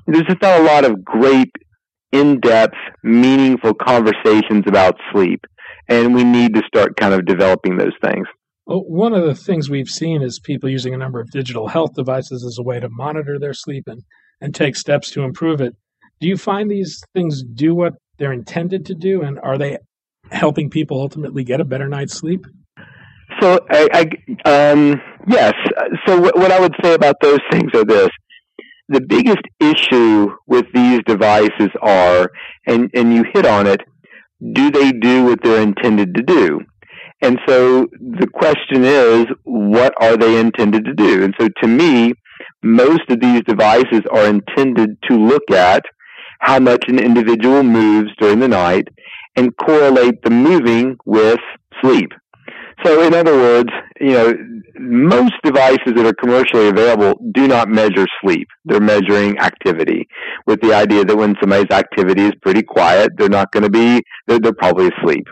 there's 0.07 0.25
just 0.25 0.41
not 0.43 0.61
a 0.61 0.65
lot 0.65 0.85
of 0.85 1.05
great 1.05 1.51
in-depth 2.13 2.77
meaningful 3.03 3.75
conversations 3.75 4.65
about 4.67 4.97
sleep 5.13 5.45
and 5.89 6.15
we 6.15 6.25
need 6.25 6.55
to 6.55 6.63
start 6.67 6.97
kind 6.97 7.13
of 7.13 7.27
developing 7.27 7.77
those 7.77 7.93
things 8.03 8.27
well, 8.67 8.81
one 8.81 9.13
of 9.13 9.25
the 9.25 9.35
things 9.35 9.69
we've 9.69 9.89
seen 9.89 10.23
is 10.23 10.41
people 10.41 10.71
using 10.71 10.95
a 10.95 10.99
number 10.99 11.21
of 11.21 11.31
digital 11.31 11.69
health 11.69 11.95
devices 11.95 12.45
as 12.47 12.57
a 12.59 12.63
way 12.63 12.81
to 12.81 12.89
monitor 12.89 13.39
their 13.39 13.53
sleep 13.53 13.85
and, 13.87 14.03
and 14.41 14.55
take 14.55 14.75
steps 14.75 15.11
to 15.11 15.23
improve 15.23 15.61
it. 15.61 15.75
Do 16.21 16.29
you 16.29 16.39
find 16.39 16.71
these 16.71 17.03
things 17.13 17.43
do 17.43 17.75
what 17.75 17.93
they're 18.17 18.33
intended 18.33 18.87
to 18.87 18.95
do, 18.95 19.23
and 19.23 19.39
are 19.41 19.59
they 19.59 19.77
helping 20.31 20.71
people 20.71 21.01
ultimately 21.01 21.45
get 21.45 21.61
a 21.61 21.65
better 21.65 21.89
night's 21.89 22.15
sleep? 22.15 22.47
So, 23.41 23.59
I, 23.71 24.11
I 24.45 24.71
um, 24.71 25.01
yes. 25.27 25.55
So, 26.07 26.21
what, 26.21 26.37
what 26.37 26.53
I 26.53 26.61
would 26.61 26.75
say 26.83 26.95
about 26.95 27.17
those 27.21 27.41
things 27.51 27.71
are 27.75 27.85
this: 27.85 28.11
the 28.89 29.01
biggest 29.01 29.43
issue 29.61 30.31
with 30.47 30.67
these 30.75 31.01
devices 31.07 31.71
are, 31.83 32.31
and 32.67 32.91
and 32.95 33.15
you 33.15 33.25
hit 33.35 33.47
on 33.47 33.67
it, 33.67 33.81
do 34.53 34.71
they 34.71 34.93
do 34.93 35.25
what 35.25 35.41
they're 35.43 35.63
intended 35.63 36.15
to 36.15 36.23
do? 36.23 36.61
And 37.23 37.39
so 37.49 37.87
the 38.01 38.27
question 38.27 38.85
is, 38.85 39.27
what 39.45 39.95
are 39.99 40.17
they 40.17 40.39
intended 40.39 40.85
to 40.85 40.95
do? 40.95 41.25
And 41.25 41.35
so 41.41 41.49
to 41.63 41.69
me, 41.69 42.13
most 42.63 43.09
of 43.09 43.21
these 43.21 43.43
devices 43.43 44.03
are 44.13 44.27
intended 44.27 44.99
to 45.09 45.17
look 45.17 45.51
at 45.51 45.83
how 46.41 46.59
much 46.59 46.85
an 46.89 46.99
individual 46.99 47.63
moves 47.63 48.11
during 48.19 48.41
the 48.41 48.49
night 48.49 48.89
and 49.37 49.57
correlate 49.57 50.23
the 50.23 50.31
moving 50.31 50.97
with 51.05 51.41
sleep. 51.81 52.11
So 52.85 53.03
in 53.03 53.15
other 53.15 53.35
words, 53.35 53.71
you 54.01 54.13
know, 54.13 54.35
most 54.79 55.35
devices 55.45 55.93
that 55.95 56.05
are 56.05 56.15
commercially 56.15 56.69
available 56.69 57.21
do 57.33 57.47
not 57.47 57.69
measure 57.69 58.07
sleep. 58.21 58.49
They're 58.65 58.81
measuring 58.81 59.39
activity 59.39 60.09
with 60.47 60.61
the 60.61 60.75
idea 60.75 61.05
that 61.05 61.17
when 61.17 61.37
somebody's 61.41 61.71
activity 61.71 62.23
is 62.23 62.33
pretty 62.43 62.63
quiet, 62.63 63.13
they're 63.17 63.29
not 63.29 63.53
going 63.53 63.63
to 63.63 63.71
be, 63.71 64.03
they're, 64.27 64.41
they're 64.41 64.53
probably 64.53 64.91
asleep. 64.99 65.27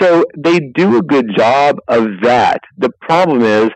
So 0.00 0.24
they 0.36 0.58
do 0.74 0.96
a 0.96 1.02
good 1.02 1.26
job 1.36 1.76
of 1.88 2.06
that. 2.22 2.60
The 2.78 2.90
problem 3.02 3.42
is 3.42 3.68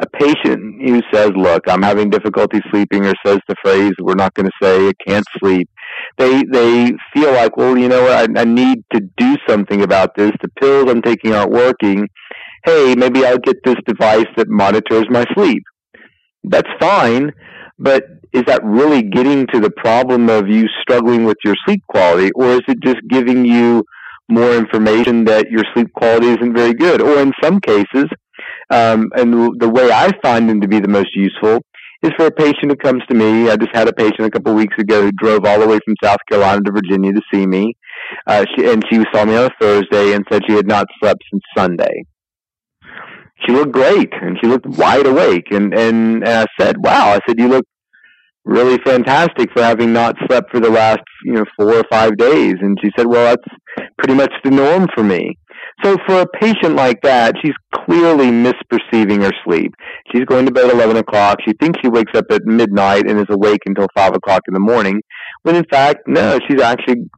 a 0.00 0.06
patient 0.08 0.82
who 0.84 1.00
says, 1.12 1.30
look, 1.36 1.62
I'm 1.68 1.82
having 1.82 2.10
difficulty 2.10 2.60
sleeping 2.70 3.06
or 3.06 3.14
says 3.24 3.38
the 3.48 3.54
phrase, 3.64 3.92
we're 4.00 4.14
not 4.14 4.34
going 4.34 4.46
to 4.46 4.52
say 4.62 4.88
I 4.88 4.92
can't 5.06 5.24
sleep. 5.38 5.70
They, 6.18 6.44
they 6.44 6.92
feel 7.14 7.32
like, 7.32 7.56
well, 7.56 7.76
you 7.78 7.88
know 7.88 8.02
what, 8.04 8.30
I, 8.38 8.42
I 8.42 8.44
need 8.44 8.84
to 8.94 9.00
do 9.18 9.36
something 9.48 9.82
about 9.82 10.16
this. 10.16 10.32
The 10.42 10.48
pills 10.60 10.90
I'm 10.90 11.02
taking 11.02 11.34
aren't 11.34 11.52
working. 11.52 12.08
Hey, 12.64 12.94
maybe 12.96 13.24
I'll 13.26 13.38
get 13.38 13.56
this 13.64 13.76
device 13.86 14.26
that 14.36 14.48
monitors 14.48 15.04
my 15.10 15.24
sleep. 15.34 15.62
That's 16.44 16.68
fine. 16.80 17.32
but 17.78 18.04
is 18.32 18.42
that 18.46 18.62
really 18.64 19.02
getting 19.02 19.46
to 19.52 19.60
the 19.60 19.70
problem 19.70 20.28
of 20.28 20.48
you 20.48 20.66
struggling 20.82 21.24
with 21.24 21.36
your 21.44 21.54
sleep 21.64 21.82
quality, 21.88 22.30
or 22.34 22.52
is 22.52 22.62
it 22.68 22.78
just 22.82 22.98
giving 23.08 23.44
you 23.44 23.84
more 24.28 24.54
information 24.54 25.24
that 25.24 25.50
your 25.50 25.64
sleep 25.74 25.88
quality 25.94 26.28
isn't 26.28 26.54
very 26.54 26.74
good? 26.74 27.00
Or 27.00 27.20
in 27.20 27.32
some 27.42 27.60
cases, 27.60 28.06
um, 28.70 29.10
and 29.16 29.60
the 29.60 29.68
way 29.68 29.90
I 29.92 30.10
find 30.22 30.48
them 30.48 30.60
to 30.60 30.68
be 30.68 30.80
the 30.80 30.88
most 30.88 31.14
useful 31.14 31.60
is 32.06 32.12
for 32.16 32.26
a 32.26 32.30
patient 32.30 32.70
who 32.70 32.76
comes 32.76 33.02
to 33.08 33.14
me. 33.14 33.50
I 33.50 33.56
just 33.56 33.74
had 33.74 33.88
a 33.88 33.92
patient 33.92 34.20
a 34.20 34.30
couple 34.30 34.52
of 34.52 34.58
weeks 34.58 34.76
ago 34.78 35.02
who 35.02 35.12
drove 35.12 35.44
all 35.44 35.60
the 35.60 35.66
way 35.66 35.78
from 35.84 35.94
South 36.02 36.18
Carolina 36.30 36.62
to 36.62 36.72
Virginia 36.72 37.12
to 37.12 37.20
see 37.32 37.46
me. 37.46 37.74
Uh, 38.26 38.44
she, 38.54 38.70
and 38.70 38.82
she 38.90 39.02
saw 39.12 39.24
me 39.24 39.36
on 39.36 39.46
a 39.46 39.50
Thursday 39.60 40.14
and 40.14 40.24
said 40.30 40.42
she 40.48 40.54
had 40.54 40.66
not 40.66 40.86
slept 41.00 41.22
since 41.30 41.42
Sunday. 41.56 42.04
She 43.44 43.52
looked 43.52 43.72
great 43.72 44.12
and 44.12 44.38
she 44.40 44.48
looked 44.48 44.66
wide 44.66 45.06
awake. 45.06 45.48
And, 45.50 45.74
and, 45.74 46.22
and 46.22 46.28
I 46.28 46.46
said, 46.58 46.76
wow, 46.78 47.10
I 47.10 47.20
said, 47.26 47.38
you 47.38 47.48
look 47.48 47.66
really 48.44 48.78
fantastic 48.84 49.50
for 49.52 49.62
having 49.62 49.92
not 49.92 50.14
slept 50.26 50.50
for 50.50 50.60
the 50.60 50.70
last, 50.70 51.02
you 51.24 51.32
know, 51.34 51.44
four 51.58 51.74
or 51.74 51.84
five 51.90 52.16
days. 52.16 52.54
And 52.60 52.78
she 52.82 52.90
said, 52.96 53.06
well, 53.06 53.24
that's 53.24 53.88
pretty 53.98 54.14
much 54.14 54.32
the 54.44 54.50
norm 54.50 54.86
for 54.94 55.02
me. 55.02 55.36
So 55.84 55.96
for 56.06 56.22
a 56.22 56.26
patient 56.26 56.74
like 56.74 57.02
that, 57.02 57.34
she's 57.42 57.54
clearly 57.74 58.26
misperceiving 58.26 59.22
her 59.22 59.32
sleep. 59.44 59.74
She's 60.10 60.24
going 60.24 60.46
to 60.46 60.52
bed 60.52 60.66
at 60.66 60.74
11 60.74 60.96
o'clock. 60.96 61.38
She 61.46 61.52
thinks 61.60 61.78
she 61.82 61.88
wakes 61.88 62.12
up 62.14 62.24
at 62.30 62.44
midnight 62.44 63.08
and 63.08 63.18
is 63.18 63.26
awake 63.28 63.60
until 63.66 63.86
5 63.94 64.14
o'clock 64.14 64.42
in 64.48 64.54
the 64.54 64.60
morning, 64.60 65.00
when 65.42 65.54
in 65.54 65.64
fact, 65.70 66.00
no, 66.06 66.38
she's 66.48 66.60
actually 66.60 67.08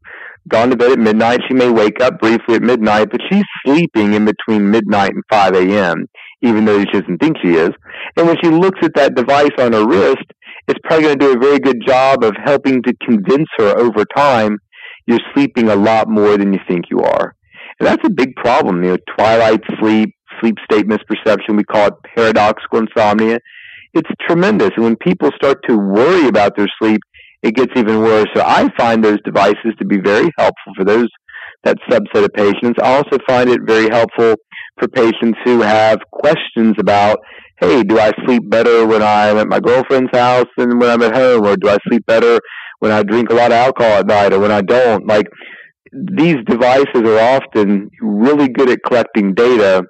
gone 0.48 0.70
to 0.70 0.76
bed 0.76 0.92
at 0.92 0.98
midnight. 0.98 1.40
She 1.46 1.54
may 1.54 1.70
wake 1.70 2.00
up 2.00 2.18
briefly 2.20 2.56
at 2.56 2.62
midnight, 2.62 3.08
but 3.10 3.20
she's 3.30 3.44
sleeping 3.64 4.14
in 4.14 4.24
between 4.24 4.70
midnight 4.70 5.12
and 5.14 5.22
5 5.30 5.54
a.m., 5.54 6.06
even 6.42 6.64
though 6.64 6.80
she 6.80 7.00
doesn't 7.00 7.18
think 7.18 7.36
she 7.42 7.54
is. 7.54 7.70
And 8.16 8.26
when 8.26 8.36
she 8.42 8.50
looks 8.50 8.80
at 8.82 8.94
that 8.94 9.14
device 9.14 9.50
on 9.58 9.72
her 9.72 9.86
wrist, 9.86 10.24
it's 10.66 10.78
probably 10.84 11.04
going 11.04 11.18
to 11.18 11.26
do 11.26 11.32
a 11.36 11.40
very 11.40 11.58
good 11.58 11.80
job 11.86 12.24
of 12.24 12.34
helping 12.44 12.82
to 12.82 12.94
convince 13.04 13.48
her 13.58 13.78
over 13.78 14.04
time 14.16 14.58
you're 15.06 15.18
sleeping 15.34 15.70
a 15.70 15.76
lot 15.76 16.08
more 16.08 16.36
than 16.36 16.52
you 16.52 16.60
think 16.68 16.84
you 16.90 17.00
are. 17.00 17.34
And 17.78 17.86
that's 17.86 18.04
a 18.04 18.10
big 18.10 18.34
problem. 18.36 18.82
You 18.82 18.90
know, 18.90 18.98
twilight 19.16 19.60
sleep, 19.80 20.10
sleep 20.40 20.56
state 20.70 20.86
misperception, 20.86 21.56
we 21.56 21.64
call 21.64 21.88
it 21.88 21.94
paradoxical 22.16 22.80
insomnia. 22.80 23.38
It's 23.94 24.10
tremendous. 24.26 24.70
And 24.76 24.84
when 24.84 24.96
people 24.96 25.30
start 25.36 25.58
to 25.68 25.76
worry 25.76 26.28
about 26.28 26.56
their 26.56 26.68
sleep, 26.80 27.00
it 27.42 27.54
gets 27.54 27.72
even 27.76 28.00
worse. 28.00 28.26
So 28.34 28.42
I 28.44 28.68
find 28.76 29.02
those 29.04 29.18
devices 29.24 29.72
to 29.78 29.84
be 29.84 29.98
very 29.98 30.30
helpful 30.38 30.72
for 30.76 30.84
those 30.84 31.08
that 31.64 31.76
subset 31.90 32.24
of 32.24 32.32
patients. 32.34 32.78
I 32.82 32.96
also 32.96 33.18
find 33.26 33.48
it 33.50 33.60
very 33.66 33.88
helpful 33.90 34.34
for 34.78 34.88
patients 34.88 35.38
who 35.44 35.60
have 35.62 35.98
questions 36.12 36.76
about, 36.78 37.18
hey, 37.60 37.82
do 37.82 37.98
I 37.98 38.12
sleep 38.24 38.48
better 38.48 38.86
when 38.86 39.02
I'm 39.02 39.38
at 39.38 39.48
my 39.48 39.58
girlfriend's 39.58 40.10
house 40.12 40.46
than 40.56 40.78
when 40.78 40.90
I'm 40.90 41.02
at 41.02 41.14
home? 41.14 41.44
Or 41.44 41.56
do 41.56 41.68
I 41.68 41.78
sleep 41.88 42.06
better 42.06 42.38
when 42.78 42.92
I 42.92 43.02
drink 43.02 43.30
a 43.30 43.34
lot 43.34 43.50
of 43.50 43.56
alcohol 43.56 43.98
at 43.98 44.06
night 44.06 44.32
or 44.32 44.38
when 44.38 44.52
I 44.52 44.62
don't? 44.62 45.06
Like, 45.06 45.26
these 45.92 46.36
devices 46.46 47.02
are 47.02 47.36
often 47.36 47.90
really 48.00 48.48
good 48.48 48.68
at 48.68 48.82
collecting 48.86 49.34
data, 49.34 49.82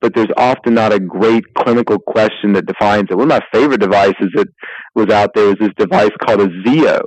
but 0.00 0.14
there's 0.14 0.30
often 0.36 0.74
not 0.74 0.92
a 0.92 1.00
great 1.00 1.44
clinical 1.56 1.98
question 1.98 2.52
that 2.52 2.66
defines 2.66 3.08
it. 3.10 3.16
One 3.16 3.30
of 3.30 3.40
my 3.40 3.40
favorite 3.52 3.80
devices 3.80 4.30
that 4.34 4.48
was 4.94 5.08
out 5.08 5.30
there 5.34 5.46
was 5.46 5.56
this 5.60 5.70
device 5.76 6.10
called 6.24 6.40
a 6.40 6.48
Zeo. 6.66 7.00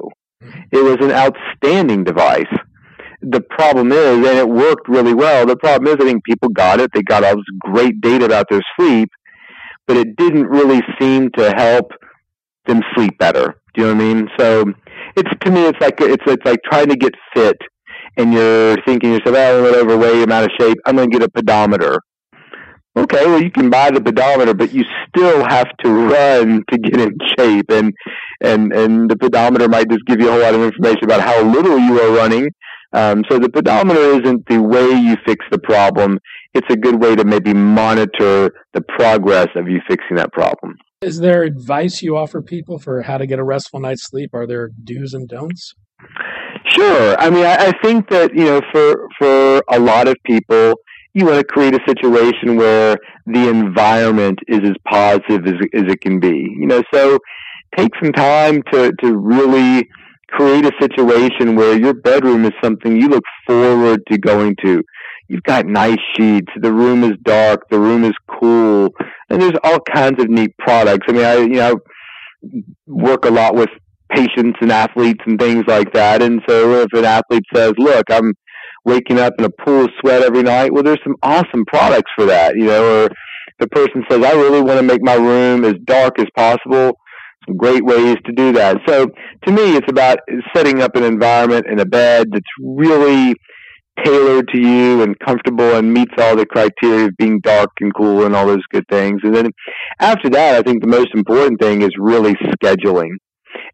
It 0.71 0.83
was 0.83 0.97
an 1.01 1.11
outstanding 1.11 2.03
device. 2.03 2.51
The 3.21 3.41
problem 3.41 3.91
is, 3.91 4.17
and 4.17 4.37
it 4.37 4.49
worked 4.49 4.87
really 4.87 5.13
well, 5.13 5.45
the 5.45 5.57
problem 5.57 5.93
is 5.93 6.03
I 6.03 6.07
think 6.09 6.23
people 6.23 6.49
got 6.49 6.79
it, 6.79 6.89
they 6.93 7.03
got 7.03 7.23
all 7.23 7.35
this 7.35 7.45
great 7.59 8.01
data 8.01 8.25
about 8.25 8.47
their 8.49 8.61
sleep, 8.77 9.09
but 9.85 9.97
it 9.97 10.15
didn't 10.15 10.47
really 10.47 10.81
seem 10.99 11.29
to 11.37 11.51
help 11.55 11.91
them 12.65 12.81
sleep 12.95 13.17
better. 13.19 13.55
Do 13.73 13.81
you 13.81 13.87
know 13.87 13.93
what 13.93 14.03
I 14.03 14.13
mean? 14.13 14.27
So 14.37 14.65
it's 15.15 15.29
to 15.41 15.51
me 15.51 15.65
it's 15.65 15.79
like 15.79 16.01
it's 16.01 16.23
it's 16.27 16.45
like 16.45 16.59
trying 16.69 16.87
to 16.87 16.95
get 16.95 17.13
fit 17.33 17.57
and 18.17 18.33
you're 18.33 18.77
thinking 18.85 19.13
yourself, 19.13 19.35
oh, 19.37 19.67
I'm 19.67 19.75
overweight, 19.75 20.23
I'm 20.23 20.31
out 20.31 20.45
of 20.45 20.51
shape, 20.59 20.77
I'm 20.85 20.95
going 20.95 21.09
to 21.09 21.19
get 21.19 21.27
a 21.27 21.31
pedometer. 21.31 21.99
Okay, 22.97 23.25
well, 23.25 23.41
you 23.41 23.51
can 23.51 23.69
buy 23.69 23.89
the 23.89 24.01
pedometer, 24.01 24.53
but 24.53 24.73
you 24.73 24.83
still 25.07 25.45
have 25.45 25.67
to 25.83 25.89
run 25.89 26.61
to 26.69 26.77
get 26.77 26.99
in 26.99 27.17
shape, 27.37 27.71
and 27.71 27.93
and 28.41 28.73
and 28.73 29.09
the 29.09 29.15
pedometer 29.15 29.69
might 29.69 29.89
just 29.89 30.05
give 30.07 30.19
you 30.19 30.27
a 30.27 30.31
whole 30.31 30.41
lot 30.41 30.53
of 30.53 30.61
information 30.61 31.05
about 31.05 31.21
how 31.21 31.41
little 31.41 31.79
you 31.79 32.01
are 32.01 32.13
running. 32.13 32.49
Um, 32.91 33.23
so 33.29 33.39
the 33.39 33.47
pedometer 33.47 34.21
isn't 34.21 34.45
the 34.47 34.61
way 34.61 34.89
you 34.91 35.15
fix 35.25 35.45
the 35.51 35.59
problem. 35.59 36.19
It's 36.53 36.67
a 36.69 36.75
good 36.75 37.01
way 37.01 37.15
to 37.15 37.23
maybe 37.23 37.53
monitor 37.53 38.51
the 38.73 38.81
progress 38.97 39.47
of 39.55 39.69
you 39.69 39.79
fixing 39.87 40.17
that 40.17 40.33
problem. 40.33 40.75
Is 41.01 41.19
there 41.19 41.43
advice 41.43 42.01
you 42.01 42.17
offer 42.17 42.41
people 42.41 42.77
for 42.77 43.03
how 43.03 43.17
to 43.17 43.25
get 43.25 43.39
a 43.39 43.43
restful 43.45 43.79
night's 43.79 44.05
sleep? 44.05 44.31
Are 44.33 44.45
there 44.45 44.69
do's 44.83 45.13
and 45.13 45.29
don'ts? 45.29 45.73
Sure. 46.67 47.15
I 47.19 47.29
mean, 47.29 47.45
I, 47.45 47.55
I 47.67 47.71
think 47.83 48.09
that 48.09 48.33
you 48.35 48.45
know, 48.45 48.61
for 48.71 49.07
for 49.17 49.63
a 49.69 49.79
lot 49.79 50.07
of 50.07 50.15
people, 50.25 50.75
you 51.13 51.25
want 51.25 51.37
to 51.39 51.43
create 51.43 51.73
a 51.73 51.79
situation 51.87 52.55
where 52.55 52.97
the 53.25 53.49
environment 53.49 54.39
is 54.47 54.59
as 54.63 54.75
positive 54.87 55.45
as, 55.47 55.53
as 55.73 55.91
it 55.91 56.01
can 56.01 56.19
be. 56.19 56.47
You 56.57 56.67
know, 56.67 56.83
so 56.93 57.17
take 57.75 57.91
some 58.01 58.11
time 58.13 58.61
to 58.71 58.91
to 59.03 59.17
really 59.17 59.87
create 60.29 60.65
a 60.65 60.71
situation 60.79 61.55
where 61.55 61.77
your 61.77 61.93
bedroom 61.93 62.45
is 62.45 62.53
something 62.63 62.99
you 62.99 63.07
look 63.09 63.23
forward 63.47 64.01
to 64.11 64.17
going 64.17 64.55
to. 64.63 64.81
You've 65.27 65.43
got 65.43 65.65
nice 65.65 65.97
sheets. 66.15 66.51
The 66.61 66.71
room 66.71 67.03
is 67.03 67.13
dark. 67.23 67.61
The 67.69 67.79
room 67.79 68.03
is 68.03 68.13
cool, 68.39 68.89
and 69.29 69.41
there's 69.41 69.57
all 69.63 69.79
kinds 69.93 70.21
of 70.21 70.29
neat 70.29 70.55
products. 70.59 71.07
I 71.09 71.11
mean, 71.13 71.25
I 71.25 71.35
you 71.37 71.47
know 71.49 71.79
work 72.87 73.25
a 73.25 73.31
lot 73.31 73.55
with 73.55 73.69
patients 74.13 74.57
and 74.61 74.71
athletes 74.71 75.21
and 75.25 75.39
things 75.39 75.63
like 75.67 75.91
that. 75.93 76.21
And 76.21 76.41
so 76.47 76.81
if 76.81 76.87
an 76.93 77.05
athlete 77.05 77.43
says, 77.53 77.73
look, 77.77 78.05
I'm 78.11 78.33
waking 78.85 79.19
up 79.19 79.33
in 79.37 79.45
a 79.45 79.49
pool 79.49 79.85
of 79.85 79.91
sweat 79.99 80.23
every 80.23 80.43
night, 80.43 80.73
well, 80.73 80.83
there's 80.83 81.03
some 81.03 81.15
awesome 81.21 81.65
products 81.67 82.11
for 82.17 82.25
that, 82.25 82.55
you 82.55 82.65
know, 82.65 83.05
or 83.05 83.09
the 83.59 83.67
person 83.67 84.03
says, 84.09 84.23
I 84.23 84.33
really 84.33 84.61
want 84.61 84.79
to 84.79 84.83
make 84.83 85.03
my 85.03 85.15
room 85.15 85.63
as 85.65 85.75
dark 85.85 86.19
as 86.19 86.27
possible. 86.35 86.97
Some 87.47 87.57
great 87.57 87.83
ways 87.83 88.17
to 88.25 88.31
do 88.33 88.51
that. 88.53 88.77
So 88.87 89.07
to 89.45 89.51
me, 89.51 89.75
it's 89.75 89.89
about 89.89 90.19
setting 90.55 90.81
up 90.81 90.95
an 90.95 91.03
environment 91.03 91.65
and 91.69 91.79
a 91.79 91.85
bed 91.85 92.27
that's 92.31 92.43
really 92.59 93.33
tailored 94.03 94.47
to 94.53 94.59
you 94.59 95.03
and 95.03 95.17
comfortable 95.19 95.75
and 95.75 95.93
meets 95.93 96.13
all 96.17 96.35
the 96.35 96.45
criteria 96.45 97.05
of 97.05 97.17
being 97.17 97.39
dark 97.41 97.69
and 97.81 97.93
cool 97.93 98.25
and 98.25 98.35
all 98.35 98.47
those 98.47 98.65
good 98.71 98.85
things. 98.89 99.21
And 99.23 99.35
then 99.35 99.51
after 99.99 100.29
that, 100.29 100.55
I 100.55 100.61
think 100.61 100.81
the 100.81 100.87
most 100.87 101.09
important 101.13 101.59
thing 101.59 101.81
is 101.81 101.89
really 101.97 102.33
scheduling. 102.63 103.17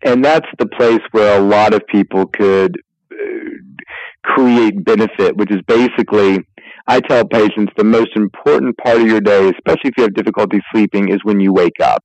And 0.03 0.23
that's 0.23 0.47
the 0.59 0.67
place 0.67 1.01
where 1.11 1.39
a 1.39 1.41
lot 1.41 1.73
of 1.73 1.81
people 1.87 2.27
could 2.27 2.77
uh, 3.11 3.15
create 4.23 4.83
benefit, 4.83 5.35
which 5.35 5.51
is 5.51 5.61
basically, 5.67 6.39
I 6.87 6.99
tell 6.99 7.25
patients 7.25 7.73
the 7.77 7.83
most 7.83 8.15
important 8.15 8.77
part 8.77 9.01
of 9.01 9.07
your 9.07 9.21
day, 9.21 9.49
especially 9.49 9.89
if 9.89 9.97
you 9.97 10.03
have 10.03 10.13
difficulty 10.13 10.59
sleeping, 10.71 11.09
is 11.09 11.19
when 11.23 11.39
you 11.39 11.51
wake 11.51 11.79
up. 11.81 12.03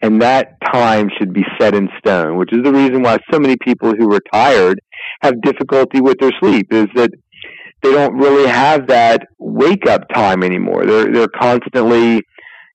And 0.00 0.20
that 0.22 0.56
time 0.72 1.10
should 1.18 1.32
be 1.32 1.44
set 1.60 1.74
in 1.74 1.88
stone, 1.98 2.36
which 2.36 2.52
is 2.52 2.62
the 2.62 2.72
reason 2.72 3.02
why 3.02 3.18
so 3.32 3.38
many 3.38 3.56
people 3.56 3.94
who 3.96 4.12
are 4.14 4.20
tired 4.32 4.80
have 5.20 5.40
difficulty 5.42 6.00
with 6.00 6.18
their 6.18 6.32
sleep, 6.40 6.72
is 6.72 6.86
that 6.94 7.10
they 7.82 7.92
don't 7.92 8.16
really 8.16 8.48
have 8.48 8.86
that 8.88 9.26
wake 9.38 9.86
up 9.88 10.08
time 10.14 10.42
anymore. 10.42 10.86
They're, 10.86 11.12
they're 11.12 11.28
constantly 11.28 12.22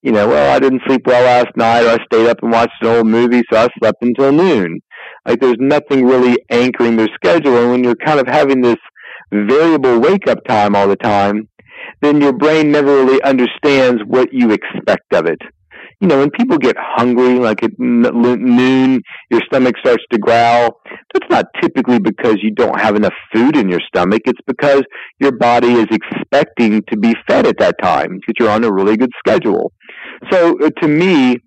you 0.01 0.11
know, 0.11 0.27
well, 0.27 0.55
I 0.55 0.59
didn't 0.59 0.81
sleep 0.87 1.01
well 1.05 1.23
last 1.23 1.55
night, 1.55 1.83
or 1.83 1.89
I 1.89 2.05
stayed 2.05 2.27
up 2.27 2.37
and 2.41 2.51
watched 2.51 2.73
an 2.81 2.87
old 2.87 3.07
movie, 3.07 3.43
so 3.51 3.59
I 3.59 3.67
slept 3.79 4.01
until 4.01 4.31
noon. 4.31 4.79
Like, 5.25 5.39
there's 5.39 5.57
nothing 5.59 6.05
really 6.05 6.37
anchoring 6.49 6.95
their 6.95 7.09
schedule. 7.15 7.57
And 7.57 7.71
when 7.71 7.83
you're 7.83 7.95
kind 7.95 8.19
of 8.19 8.27
having 8.27 8.61
this 8.61 8.77
variable 9.31 9.99
wake 9.99 10.27
up 10.27 10.39
time 10.47 10.75
all 10.75 10.87
the 10.87 10.95
time, 10.95 11.49
then 12.01 12.21
your 12.21 12.33
brain 12.33 12.71
never 12.71 13.03
really 13.03 13.21
understands 13.23 14.01
what 14.05 14.29
you 14.31 14.51
expect 14.51 15.13
of 15.13 15.25
it 15.25 15.41
you 15.99 16.07
know, 16.07 16.19
when 16.19 16.29
people 16.29 16.57
get 16.57 16.75
hungry, 16.79 17.39
like 17.39 17.63
at 17.63 17.71
noon, 17.79 19.01
your 19.31 19.41
stomach 19.47 19.75
starts 19.79 20.03
to 20.11 20.19
growl, 20.19 20.79
that's 21.13 21.29
not 21.29 21.45
typically 21.59 21.97
because 21.99 22.37
you 22.41 22.51
don't 22.51 22.79
have 22.79 22.95
enough 22.95 23.13
food 23.33 23.57
in 23.57 23.67
your 23.67 23.79
stomach. 23.87 24.21
It's 24.25 24.39
because 24.45 24.83
your 25.19 25.31
body 25.31 25.73
is 25.73 25.87
expecting 25.91 26.83
to 26.89 26.97
be 26.97 27.15
fed 27.27 27.47
at 27.47 27.57
that 27.57 27.75
time 27.81 28.19
because 28.19 28.33
you're 28.39 28.51
on 28.51 28.63
a 28.63 28.71
really 28.71 28.95
good 28.95 29.11
schedule. 29.17 29.71
So 30.31 30.57
uh, 30.59 30.69
to 30.81 30.87
me, 30.87 31.37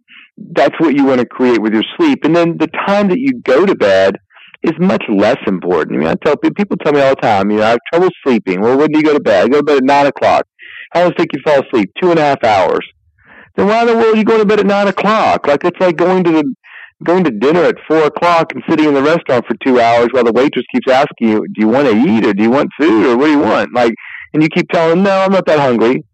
that's 0.52 0.74
what 0.78 0.94
you 0.94 1.04
want 1.04 1.20
to 1.20 1.26
create 1.26 1.60
with 1.60 1.74
your 1.74 1.84
sleep. 1.96 2.24
And 2.24 2.34
then 2.34 2.56
the 2.58 2.68
time 2.86 3.08
that 3.08 3.18
you 3.18 3.40
go 3.44 3.66
to 3.66 3.74
bed 3.74 4.16
is 4.62 4.72
much 4.78 5.02
less 5.08 5.38
important. 5.46 5.96
I 5.96 5.98
mean, 5.98 6.08
I 6.08 6.14
tell 6.24 6.36
people, 6.36 6.54
people 6.54 6.76
tell 6.78 6.92
me 6.92 7.00
all 7.00 7.10
the 7.10 7.20
time, 7.20 7.50
you 7.50 7.58
know, 7.58 7.64
I 7.64 7.70
have 7.70 7.78
trouble 7.92 8.08
sleeping. 8.24 8.60
Well, 8.60 8.78
when 8.78 8.88
do 8.90 8.98
you 8.98 9.04
go 9.04 9.14
to 9.14 9.20
bed? 9.20 9.44
I 9.44 9.48
go 9.48 9.58
to 9.58 9.64
bed 9.64 9.78
at 9.78 9.84
nine 9.84 10.06
o'clock. 10.06 10.46
How 10.92 11.00
long 11.00 11.10
does 11.10 11.14
it 11.14 11.18
take 11.18 11.32
you 11.34 11.42
to 11.42 11.50
fall 11.50 11.66
asleep? 11.66 11.90
Two 12.00 12.10
and 12.10 12.18
a 12.18 12.22
half 12.22 12.44
hours 12.44 12.86
then 13.56 13.66
why 13.66 13.82
in 13.82 13.88
the 13.88 13.94
world 13.94 14.14
are 14.14 14.18
you 14.18 14.24
going 14.24 14.40
to 14.40 14.46
bed 14.46 14.60
at 14.60 14.66
nine 14.66 14.88
o'clock? 14.88 15.46
Like 15.46 15.64
it's 15.64 15.78
like 15.80 15.96
going 15.96 16.24
to 16.24 16.30
the 16.30 16.54
going 17.02 17.24
to 17.24 17.30
dinner 17.30 17.62
at 17.64 17.76
four 17.88 18.04
o'clock 18.04 18.52
and 18.52 18.62
sitting 18.68 18.86
in 18.86 18.94
the 18.94 19.02
restaurant 19.02 19.46
for 19.46 19.56
two 19.64 19.80
hours 19.80 20.08
while 20.12 20.24
the 20.24 20.32
waitress 20.32 20.64
keeps 20.72 20.90
asking 20.90 21.28
you, 21.28 21.38
"Do 21.54 21.60
you 21.60 21.68
want 21.68 21.88
to 21.88 21.96
eat 21.96 22.26
or 22.26 22.34
do 22.34 22.42
you 22.42 22.50
want 22.50 22.70
food 22.78 23.06
or 23.06 23.16
what 23.16 23.26
do 23.26 23.32
you 23.32 23.38
want?" 23.38 23.74
Like, 23.74 23.92
and 24.32 24.42
you 24.42 24.48
keep 24.48 24.68
telling 24.70 24.96
them, 24.96 25.04
"No, 25.04 25.20
I'm 25.20 25.32
not 25.32 25.46
that 25.46 25.58
hungry," 25.58 26.04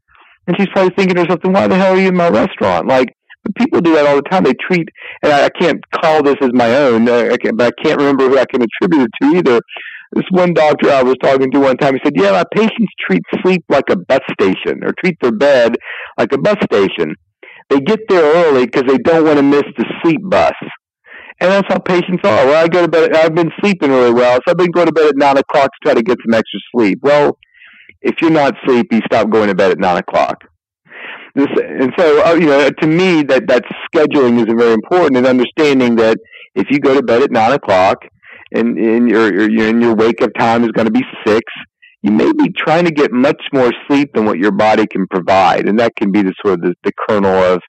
and 0.47 0.57
she's 0.57 0.69
probably 0.69 0.95
thinking 0.97 1.17
to 1.17 1.23
herself, 1.23 1.41
"Why 1.45 1.67
the 1.67 1.77
hell 1.77 1.95
are 1.95 2.01
you 2.01 2.09
in 2.09 2.17
my 2.17 2.29
restaurant?" 2.29 2.87
Like, 2.87 3.09
people 3.57 3.81
do 3.81 3.95
that 3.95 4.07
all 4.07 4.17
the 4.17 4.23
time. 4.23 4.45
They 4.45 4.55
treat, 4.55 4.89
and 5.23 5.33
I, 5.33 5.45
I 5.45 5.49
can't 5.51 5.81
call 5.91 6.23
this 6.23 6.37
as 6.41 6.51
my 6.53 6.75
own, 6.77 7.09
uh, 7.09 7.31
I 7.33 7.37
can, 7.37 7.57
but 7.57 7.73
I 7.73 7.83
can't 7.83 7.99
remember 7.99 8.29
who 8.29 8.39
I 8.39 8.45
can 8.45 8.63
attribute 8.63 9.09
it 9.09 9.11
to 9.23 9.37
either. 9.37 9.61
This 10.15 10.25
one 10.31 10.55
doctor 10.55 10.91
I 10.91 11.03
was 11.03 11.17
talking 11.23 11.51
to 11.51 11.61
one 11.61 11.77
time, 11.77 11.95
he 11.95 12.01
said, 12.05 12.15
"Yeah, 12.17 12.33
my 12.33 12.45
patients 12.55 12.93
treat 13.07 13.23
sleep 13.43 13.65
like 13.69 13.85
a 13.91 13.97
bus 13.97 14.21
station, 14.41 14.85
or 14.85 14.93
treat 15.05 15.17
their 15.21 15.33
bed 15.33 15.77
like 16.19 16.33
a 16.33 16.39
bus 16.39 16.57
station. 16.65 17.15
They 17.69 17.81
get 17.81 18.01
there 18.09 18.47
early 18.47 18.67
because 18.67 18.85
they 18.87 18.99
don't 18.99 19.25
want 19.25 19.39
to 19.39 19.43
miss 19.43 19.65
the 19.77 19.85
sleep 20.03 20.21
bus." 20.25 20.55
And 21.39 21.51
that's 21.51 21.67
how 21.69 21.79
patients 21.79 22.23
are. 22.25 22.47
Well, 22.47 22.65
I 22.65 22.69
go 22.69 22.83
to 22.83 22.89
bed. 22.89 23.15
I've 23.15 23.35
been 23.35 23.51
sleeping 23.61 23.91
really 23.91 24.13
well, 24.13 24.37
so 24.37 24.53
I've 24.53 24.57
been 24.57 24.71
going 24.71 24.87
to 24.87 24.93
bed 24.93 25.07
at 25.07 25.17
nine 25.17 25.37
o'clock 25.37 25.69
to 25.69 25.79
try 25.85 25.95
to 25.95 26.03
get 26.03 26.17
some 26.25 26.33
extra 26.33 26.61
sleep. 26.75 27.01
Well, 27.03 27.37
if 28.07 28.23
you're 28.23 28.31
not 28.31 28.55
sleepy, 28.64 29.01
stop 29.05 29.29
going 29.31 29.49
to 29.49 29.55
bed 29.55 29.73
at 29.73 29.79
nine 29.79 29.99
o'clock. 29.99 30.45
This, 31.35 31.49
and 31.59 31.92
so, 31.99 32.25
uh, 32.25 32.35
you 32.35 32.47
know, 32.47 32.71
to 32.71 32.87
me, 32.87 33.23
that 33.25 33.47
that 33.49 33.64
scheduling 33.92 34.38
is 34.38 34.47
very 34.57 34.73
important, 34.73 35.16
and 35.19 35.27
understanding 35.27 35.97
that 35.97 36.19
if 36.55 36.69
you 36.71 36.79
go 36.79 36.95
to 36.95 37.03
bed 37.03 37.23
at 37.23 37.31
nine 37.31 37.53
o'clock, 37.53 37.99
and, 38.55 38.79
and 38.79 39.09
your, 39.09 39.51
your 39.51 39.79
your 39.81 39.95
wake 39.95 40.23
up 40.23 40.31
time 40.38 40.64
is 40.64 40.71
going 40.71 40.87
to 40.87 40.92
be 40.92 41.03
six, 41.27 41.42
you 42.03 42.12
may 42.12 42.33
be 42.33 42.51
trying 42.57 42.85
to 42.85 42.92
get 42.92 43.12
much 43.12 43.42
more 43.53 43.73
sleep 43.87 44.12
than 44.14 44.25
what 44.25 44.38
your 44.38 44.53
body 44.53 44.87
can 44.87 45.07
provide, 45.09 45.69
and 45.69 45.79
that 45.81 45.95
can 45.97 46.12
be 46.12 46.23
the 46.23 46.33
sort 46.42 46.55
of 46.55 46.61
the, 46.62 46.75
the 46.85 46.92
kernel 47.07 47.35
of 47.35 47.61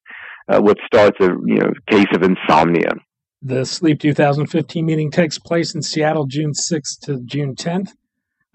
uh, 0.48 0.62
what 0.62 0.78
starts 0.86 1.18
a 1.20 1.30
you 1.46 1.58
know 1.58 1.72
case 1.90 2.08
of 2.14 2.24
insomnia. 2.24 2.94
The 3.42 3.66
Sleep 3.66 4.00
2015 4.00 4.86
meeting 4.86 5.12
takes 5.12 5.38
place 5.38 5.76
in 5.76 5.82
Seattle 5.82 6.26
June 6.26 6.54
6th 6.54 7.00
to 7.04 7.22
June 7.24 7.56
10th. 7.56 7.92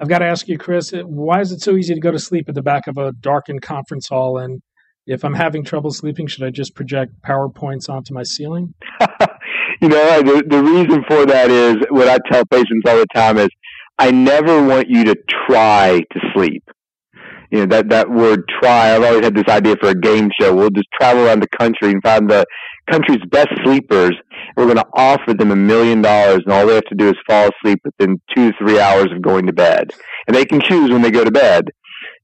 I've 0.02 0.08
got 0.08 0.18
to 0.18 0.24
ask 0.24 0.48
you, 0.48 0.58
Chris, 0.58 0.90
why 0.90 1.40
is 1.40 1.52
it 1.52 1.60
so 1.60 1.76
easy 1.76 1.94
to 1.94 2.00
go 2.00 2.10
to 2.10 2.18
sleep 2.18 2.48
at 2.48 2.56
the 2.56 2.62
back 2.62 2.88
of 2.88 2.98
a 2.98 3.12
darkened 3.12 3.62
conference 3.62 4.08
hall? 4.08 4.36
And 4.36 4.60
if 5.06 5.24
I'm 5.24 5.34
having 5.34 5.64
trouble 5.64 5.92
sleeping, 5.92 6.26
should 6.26 6.42
I 6.42 6.50
just 6.50 6.74
project 6.74 7.12
PowerPoints 7.24 7.88
onto 7.88 8.12
my 8.12 8.24
ceiling? 8.24 8.74
you 9.80 9.88
know, 9.88 10.22
the, 10.22 10.42
the 10.44 10.60
reason 10.60 11.04
for 11.08 11.24
that 11.26 11.52
is 11.52 11.76
what 11.90 12.08
I 12.08 12.18
tell 12.32 12.44
patients 12.46 12.82
all 12.84 12.96
the 12.96 13.06
time 13.14 13.38
is 13.38 13.48
I 13.96 14.10
never 14.10 14.66
want 14.66 14.88
you 14.88 15.04
to 15.04 15.14
try 15.46 16.00
to 16.00 16.20
sleep 16.34 16.64
you 17.52 17.58
know 17.58 17.66
that 17.66 17.90
that 17.90 18.10
word 18.10 18.44
try 18.60 18.94
i've 18.94 19.02
always 19.04 19.22
had 19.22 19.34
this 19.34 19.44
idea 19.48 19.76
for 19.78 19.90
a 19.90 19.94
game 19.94 20.30
show 20.40 20.54
we'll 20.54 20.70
just 20.70 20.88
travel 20.98 21.26
around 21.26 21.40
the 21.40 21.48
country 21.58 21.90
and 21.90 22.02
find 22.02 22.28
the 22.28 22.44
country's 22.90 23.20
best 23.30 23.50
sleepers 23.62 24.12
we're 24.56 24.64
going 24.64 24.76
to 24.76 24.86
offer 24.94 25.34
them 25.34 25.50
a 25.50 25.56
million 25.56 26.02
dollars 26.02 26.40
and 26.44 26.52
all 26.52 26.66
they 26.66 26.74
have 26.74 26.84
to 26.84 26.94
do 26.94 27.08
is 27.08 27.14
fall 27.26 27.48
asleep 27.48 27.80
within 27.84 28.20
two 28.34 28.50
to 28.50 28.58
three 28.58 28.78
hours 28.78 29.06
of 29.12 29.22
going 29.22 29.46
to 29.46 29.52
bed 29.52 29.92
and 30.26 30.36
they 30.36 30.44
can 30.44 30.60
choose 30.60 30.90
when 30.90 31.02
they 31.02 31.10
go 31.10 31.24
to 31.24 31.30
bed 31.30 31.64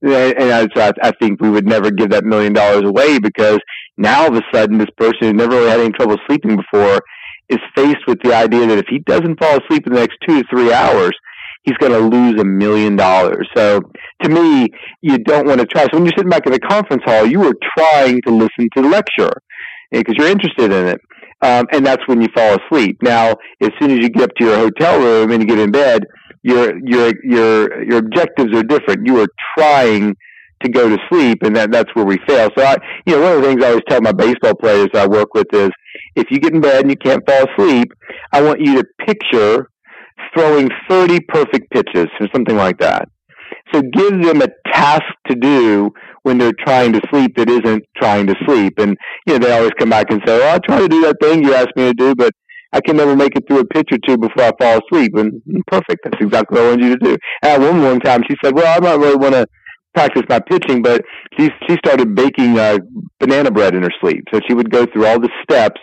and 0.01 0.69
I, 0.75 0.93
I 1.01 1.11
think 1.21 1.41
we 1.41 1.49
would 1.49 1.67
never 1.67 1.91
give 1.91 2.11
that 2.11 2.23
million 2.23 2.53
dollars 2.53 2.83
away 2.85 3.19
because 3.19 3.59
now 3.97 4.23
all 4.23 4.27
of 4.29 4.35
a 4.35 4.41
sudden 4.53 4.77
this 4.77 4.89
person 4.97 5.19
who 5.21 5.33
never 5.33 5.55
really 5.57 5.69
had 5.69 5.79
any 5.79 5.91
trouble 5.91 6.17
sleeping 6.27 6.57
before 6.57 7.01
is 7.49 7.59
faced 7.75 8.07
with 8.07 8.19
the 8.23 8.33
idea 8.33 8.67
that 8.67 8.77
if 8.77 8.85
he 8.89 8.99
doesn't 8.99 9.39
fall 9.39 9.57
asleep 9.57 9.85
in 9.87 9.93
the 9.93 9.99
next 9.99 10.17
two 10.25 10.41
to 10.41 10.47
three 10.49 10.71
hours 10.71 11.11
he's 11.63 11.77
going 11.77 11.91
to 11.91 11.99
lose 11.99 12.39
a 12.39 12.45
million 12.45 12.95
dollars. 12.95 13.47
So 13.55 13.81
to 14.23 14.29
me, 14.29 14.69
you 15.01 15.17
don't 15.19 15.47
want 15.47 15.59
to 15.59 15.65
try. 15.65 15.83
So 15.83 15.89
when 15.93 16.05
you're 16.05 16.13
sitting 16.17 16.29
back 16.29 16.45
in 16.45 16.53
the 16.53 16.59
conference 16.59 17.03
hall, 17.05 17.25
you 17.25 17.43
are 17.43 17.53
trying 17.77 18.21
to 18.23 18.31
listen 18.31 18.69
to 18.75 18.81
the 18.81 18.89
lecture 18.89 19.31
eh, 19.93 19.99
because 19.99 20.15
you're 20.17 20.27
interested 20.27 20.71
in 20.71 20.87
it. 20.87 21.01
Um, 21.41 21.67
and 21.71 21.85
that's 21.85 22.05
when 22.07 22.21
you 22.21 22.27
fall 22.35 22.57
asleep. 22.57 22.97
Now, 23.01 23.35
as 23.61 23.69
soon 23.79 23.91
as 23.91 23.99
you 23.99 24.09
get 24.09 24.23
up 24.23 24.35
to 24.39 24.45
your 24.45 24.57
hotel 24.57 24.99
room 24.99 25.31
and 25.31 25.41
you 25.41 25.47
get 25.47 25.59
in 25.59 25.71
bed, 25.71 26.03
your 26.43 26.77
your 26.85 27.13
your 27.23 27.83
your 27.83 27.97
objectives 27.97 28.55
are 28.55 28.63
different. 28.63 29.05
You 29.05 29.21
are 29.21 29.27
trying 29.57 30.15
to 30.63 30.69
go 30.69 30.89
to 30.89 30.97
sleep, 31.09 31.39
and 31.43 31.55
that 31.55 31.71
that's 31.71 31.89
where 31.93 32.05
we 32.05 32.17
fail. 32.27 32.49
So, 32.57 32.63
I, 32.63 32.75
you 33.05 33.15
know, 33.15 33.21
one 33.21 33.33
of 33.37 33.41
the 33.41 33.47
things 33.47 33.63
I 33.63 33.69
always 33.69 33.83
tell 33.87 34.01
my 34.01 34.11
baseball 34.11 34.55
players 34.55 34.89
I 34.93 35.07
work 35.07 35.33
with 35.33 35.47
is, 35.53 35.69
if 36.15 36.27
you 36.29 36.39
get 36.39 36.53
in 36.53 36.61
bed 36.61 36.81
and 36.81 36.89
you 36.89 36.97
can't 36.97 37.23
fall 37.25 37.45
asleep, 37.53 37.91
I 38.31 38.41
want 38.41 38.59
you 38.59 38.75
to 38.75 38.83
picture 39.05 39.69
throwing 40.35 40.69
30 40.89 41.19
perfect 41.29 41.71
pitches 41.71 42.07
or 42.19 42.27
something 42.33 42.57
like 42.57 42.79
that. 42.79 43.07
So 43.73 43.81
give 43.81 44.21
them 44.23 44.41
a 44.41 44.47
task 44.71 45.03
to 45.27 45.35
do 45.35 45.91
when 46.23 46.37
they're 46.37 46.53
trying 46.65 46.93
to 46.93 47.01
sleep 47.09 47.35
that 47.37 47.49
isn't 47.49 47.83
trying 47.97 48.27
to 48.27 48.35
sleep. 48.45 48.73
And, 48.77 48.97
you 49.25 49.33
know, 49.33 49.39
they 49.39 49.55
always 49.55 49.71
come 49.79 49.89
back 49.89 50.07
and 50.09 50.21
say, 50.25 50.37
well, 50.37 50.53
I'll 50.53 50.59
try 50.59 50.79
to 50.79 50.87
do 50.87 51.01
that 51.01 51.17
thing 51.21 51.43
you 51.43 51.53
asked 51.53 51.75
me 51.75 51.85
to 51.85 51.93
do, 51.93 52.15
but 52.15 52.33
I 52.71 52.81
can 52.81 52.97
never 52.97 53.15
make 53.15 53.35
it 53.35 53.45
through 53.47 53.59
a 53.59 53.65
pitch 53.65 53.89
or 53.91 53.97
two 54.05 54.17
before 54.17 54.43
I 54.43 54.51
fall 54.59 54.79
asleep. 54.85 55.15
And 55.15 55.41
mm, 55.47 55.61
perfect. 55.67 56.01
That's 56.03 56.21
exactly 56.21 56.59
what 56.59 56.65
I 56.65 56.69
wanted 56.69 56.85
you 56.85 56.97
to 56.97 57.05
do. 57.05 57.17
And 57.43 57.63
one 57.63 57.81
one 57.81 57.99
time 57.99 58.21
she 58.29 58.35
said, 58.43 58.53
well, 58.53 58.67
I 58.67 58.79
don't 58.79 59.01
really 59.01 59.15
want 59.15 59.33
to 59.33 59.47
practice 59.95 60.23
my 60.29 60.39
pitching, 60.39 60.81
but 60.83 61.03
she, 61.37 61.49
she 61.67 61.77
started 61.83 62.13
baking 62.15 62.59
uh, 62.59 62.77
banana 63.19 63.49
bread 63.49 63.73
in 63.75 63.81
her 63.83 63.93
sleep. 63.99 64.23
So 64.31 64.39
she 64.47 64.53
would 64.53 64.69
go 64.69 64.85
through 64.85 65.07
all 65.07 65.19
the 65.19 65.31
steps 65.41 65.81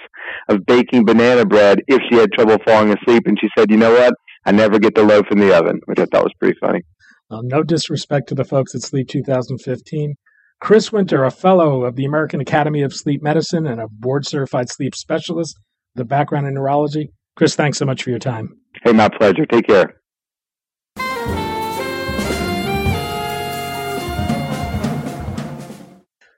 of 0.48 0.64
baking 0.66 1.04
banana 1.04 1.44
bread 1.44 1.80
if 1.88 2.00
she 2.08 2.16
had 2.16 2.30
trouble 2.32 2.58
falling 2.64 2.94
asleep. 2.96 3.24
And 3.26 3.36
she 3.40 3.48
said, 3.56 3.70
you 3.70 3.76
know 3.76 3.92
what? 3.92 4.14
I 4.44 4.52
never 4.52 4.78
get 4.78 4.94
the 4.94 5.02
loaf 5.02 5.26
in 5.32 5.38
the 5.38 5.56
oven, 5.56 5.80
which 5.86 5.98
I 5.98 6.04
thought 6.04 6.22
was 6.22 6.32
pretty 6.38 6.56
funny. 6.60 6.82
Um, 7.30 7.48
no 7.48 7.62
disrespect 7.62 8.28
to 8.28 8.34
the 8.34 8.44
folks 8.44 8.74
at 8.74 8.82
Sleep 8.82 9.08
2015. 9.08 10.14
Chris 10.60 10.92
Winter, 10.92 11.24
a 11.24 11.30
fellow 11.30 11.84
of 11.84 11.96
the 11.96 12.04
American 12.04 12.40
Academy 12.40 12.82
of 12.82 12.94
Sleep 12.94 13.22
Medicine 13.22 13.66
and 13.66 13.80
a 13.80 13.88
board 13.90 14.26
certified 14.26 14.70
sleep 14.70 14.94
specialist 14.94 15.58
with 15.94 16.02
a 16.02 16.06
background 16.06 16.46
in 16.46 16.54
neurology. 16.54 17.10
Chris, 17.36 17.54
thanks 17.54 17.78
so 17.78 17.84
much 17.84 18.02
for 18.02 18.10
your 18.10 18.18
time. 18.18 18.56
Hey, 18.82 18.92
my 18.92 19.08
pleasure. 19.08 19.44
Take 19.44 19.66
care. 19.66 20.00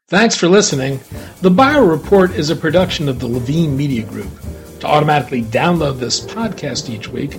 Thanks 0.09 0.35
for 0.35 0.48
listening. 0.48 1.01
The 1.42 1.51
Bio 1.51 1.85
Report 1.85 2.31
is 2.31 2.48
a 2.48 2.57
production 2.57 3.11
of 3.11 3.20
the 3.20 3.29
Levine 3.29 3.77
Media 3.77 4.05
Group. 4.05 4.31
To 4.81 4.87
automatically 4.87 5.42
download 5.42 5.98
this 5.98 6.20
podcast 6.20 6.88
each 6.88 7.09
week, 7.09 7.38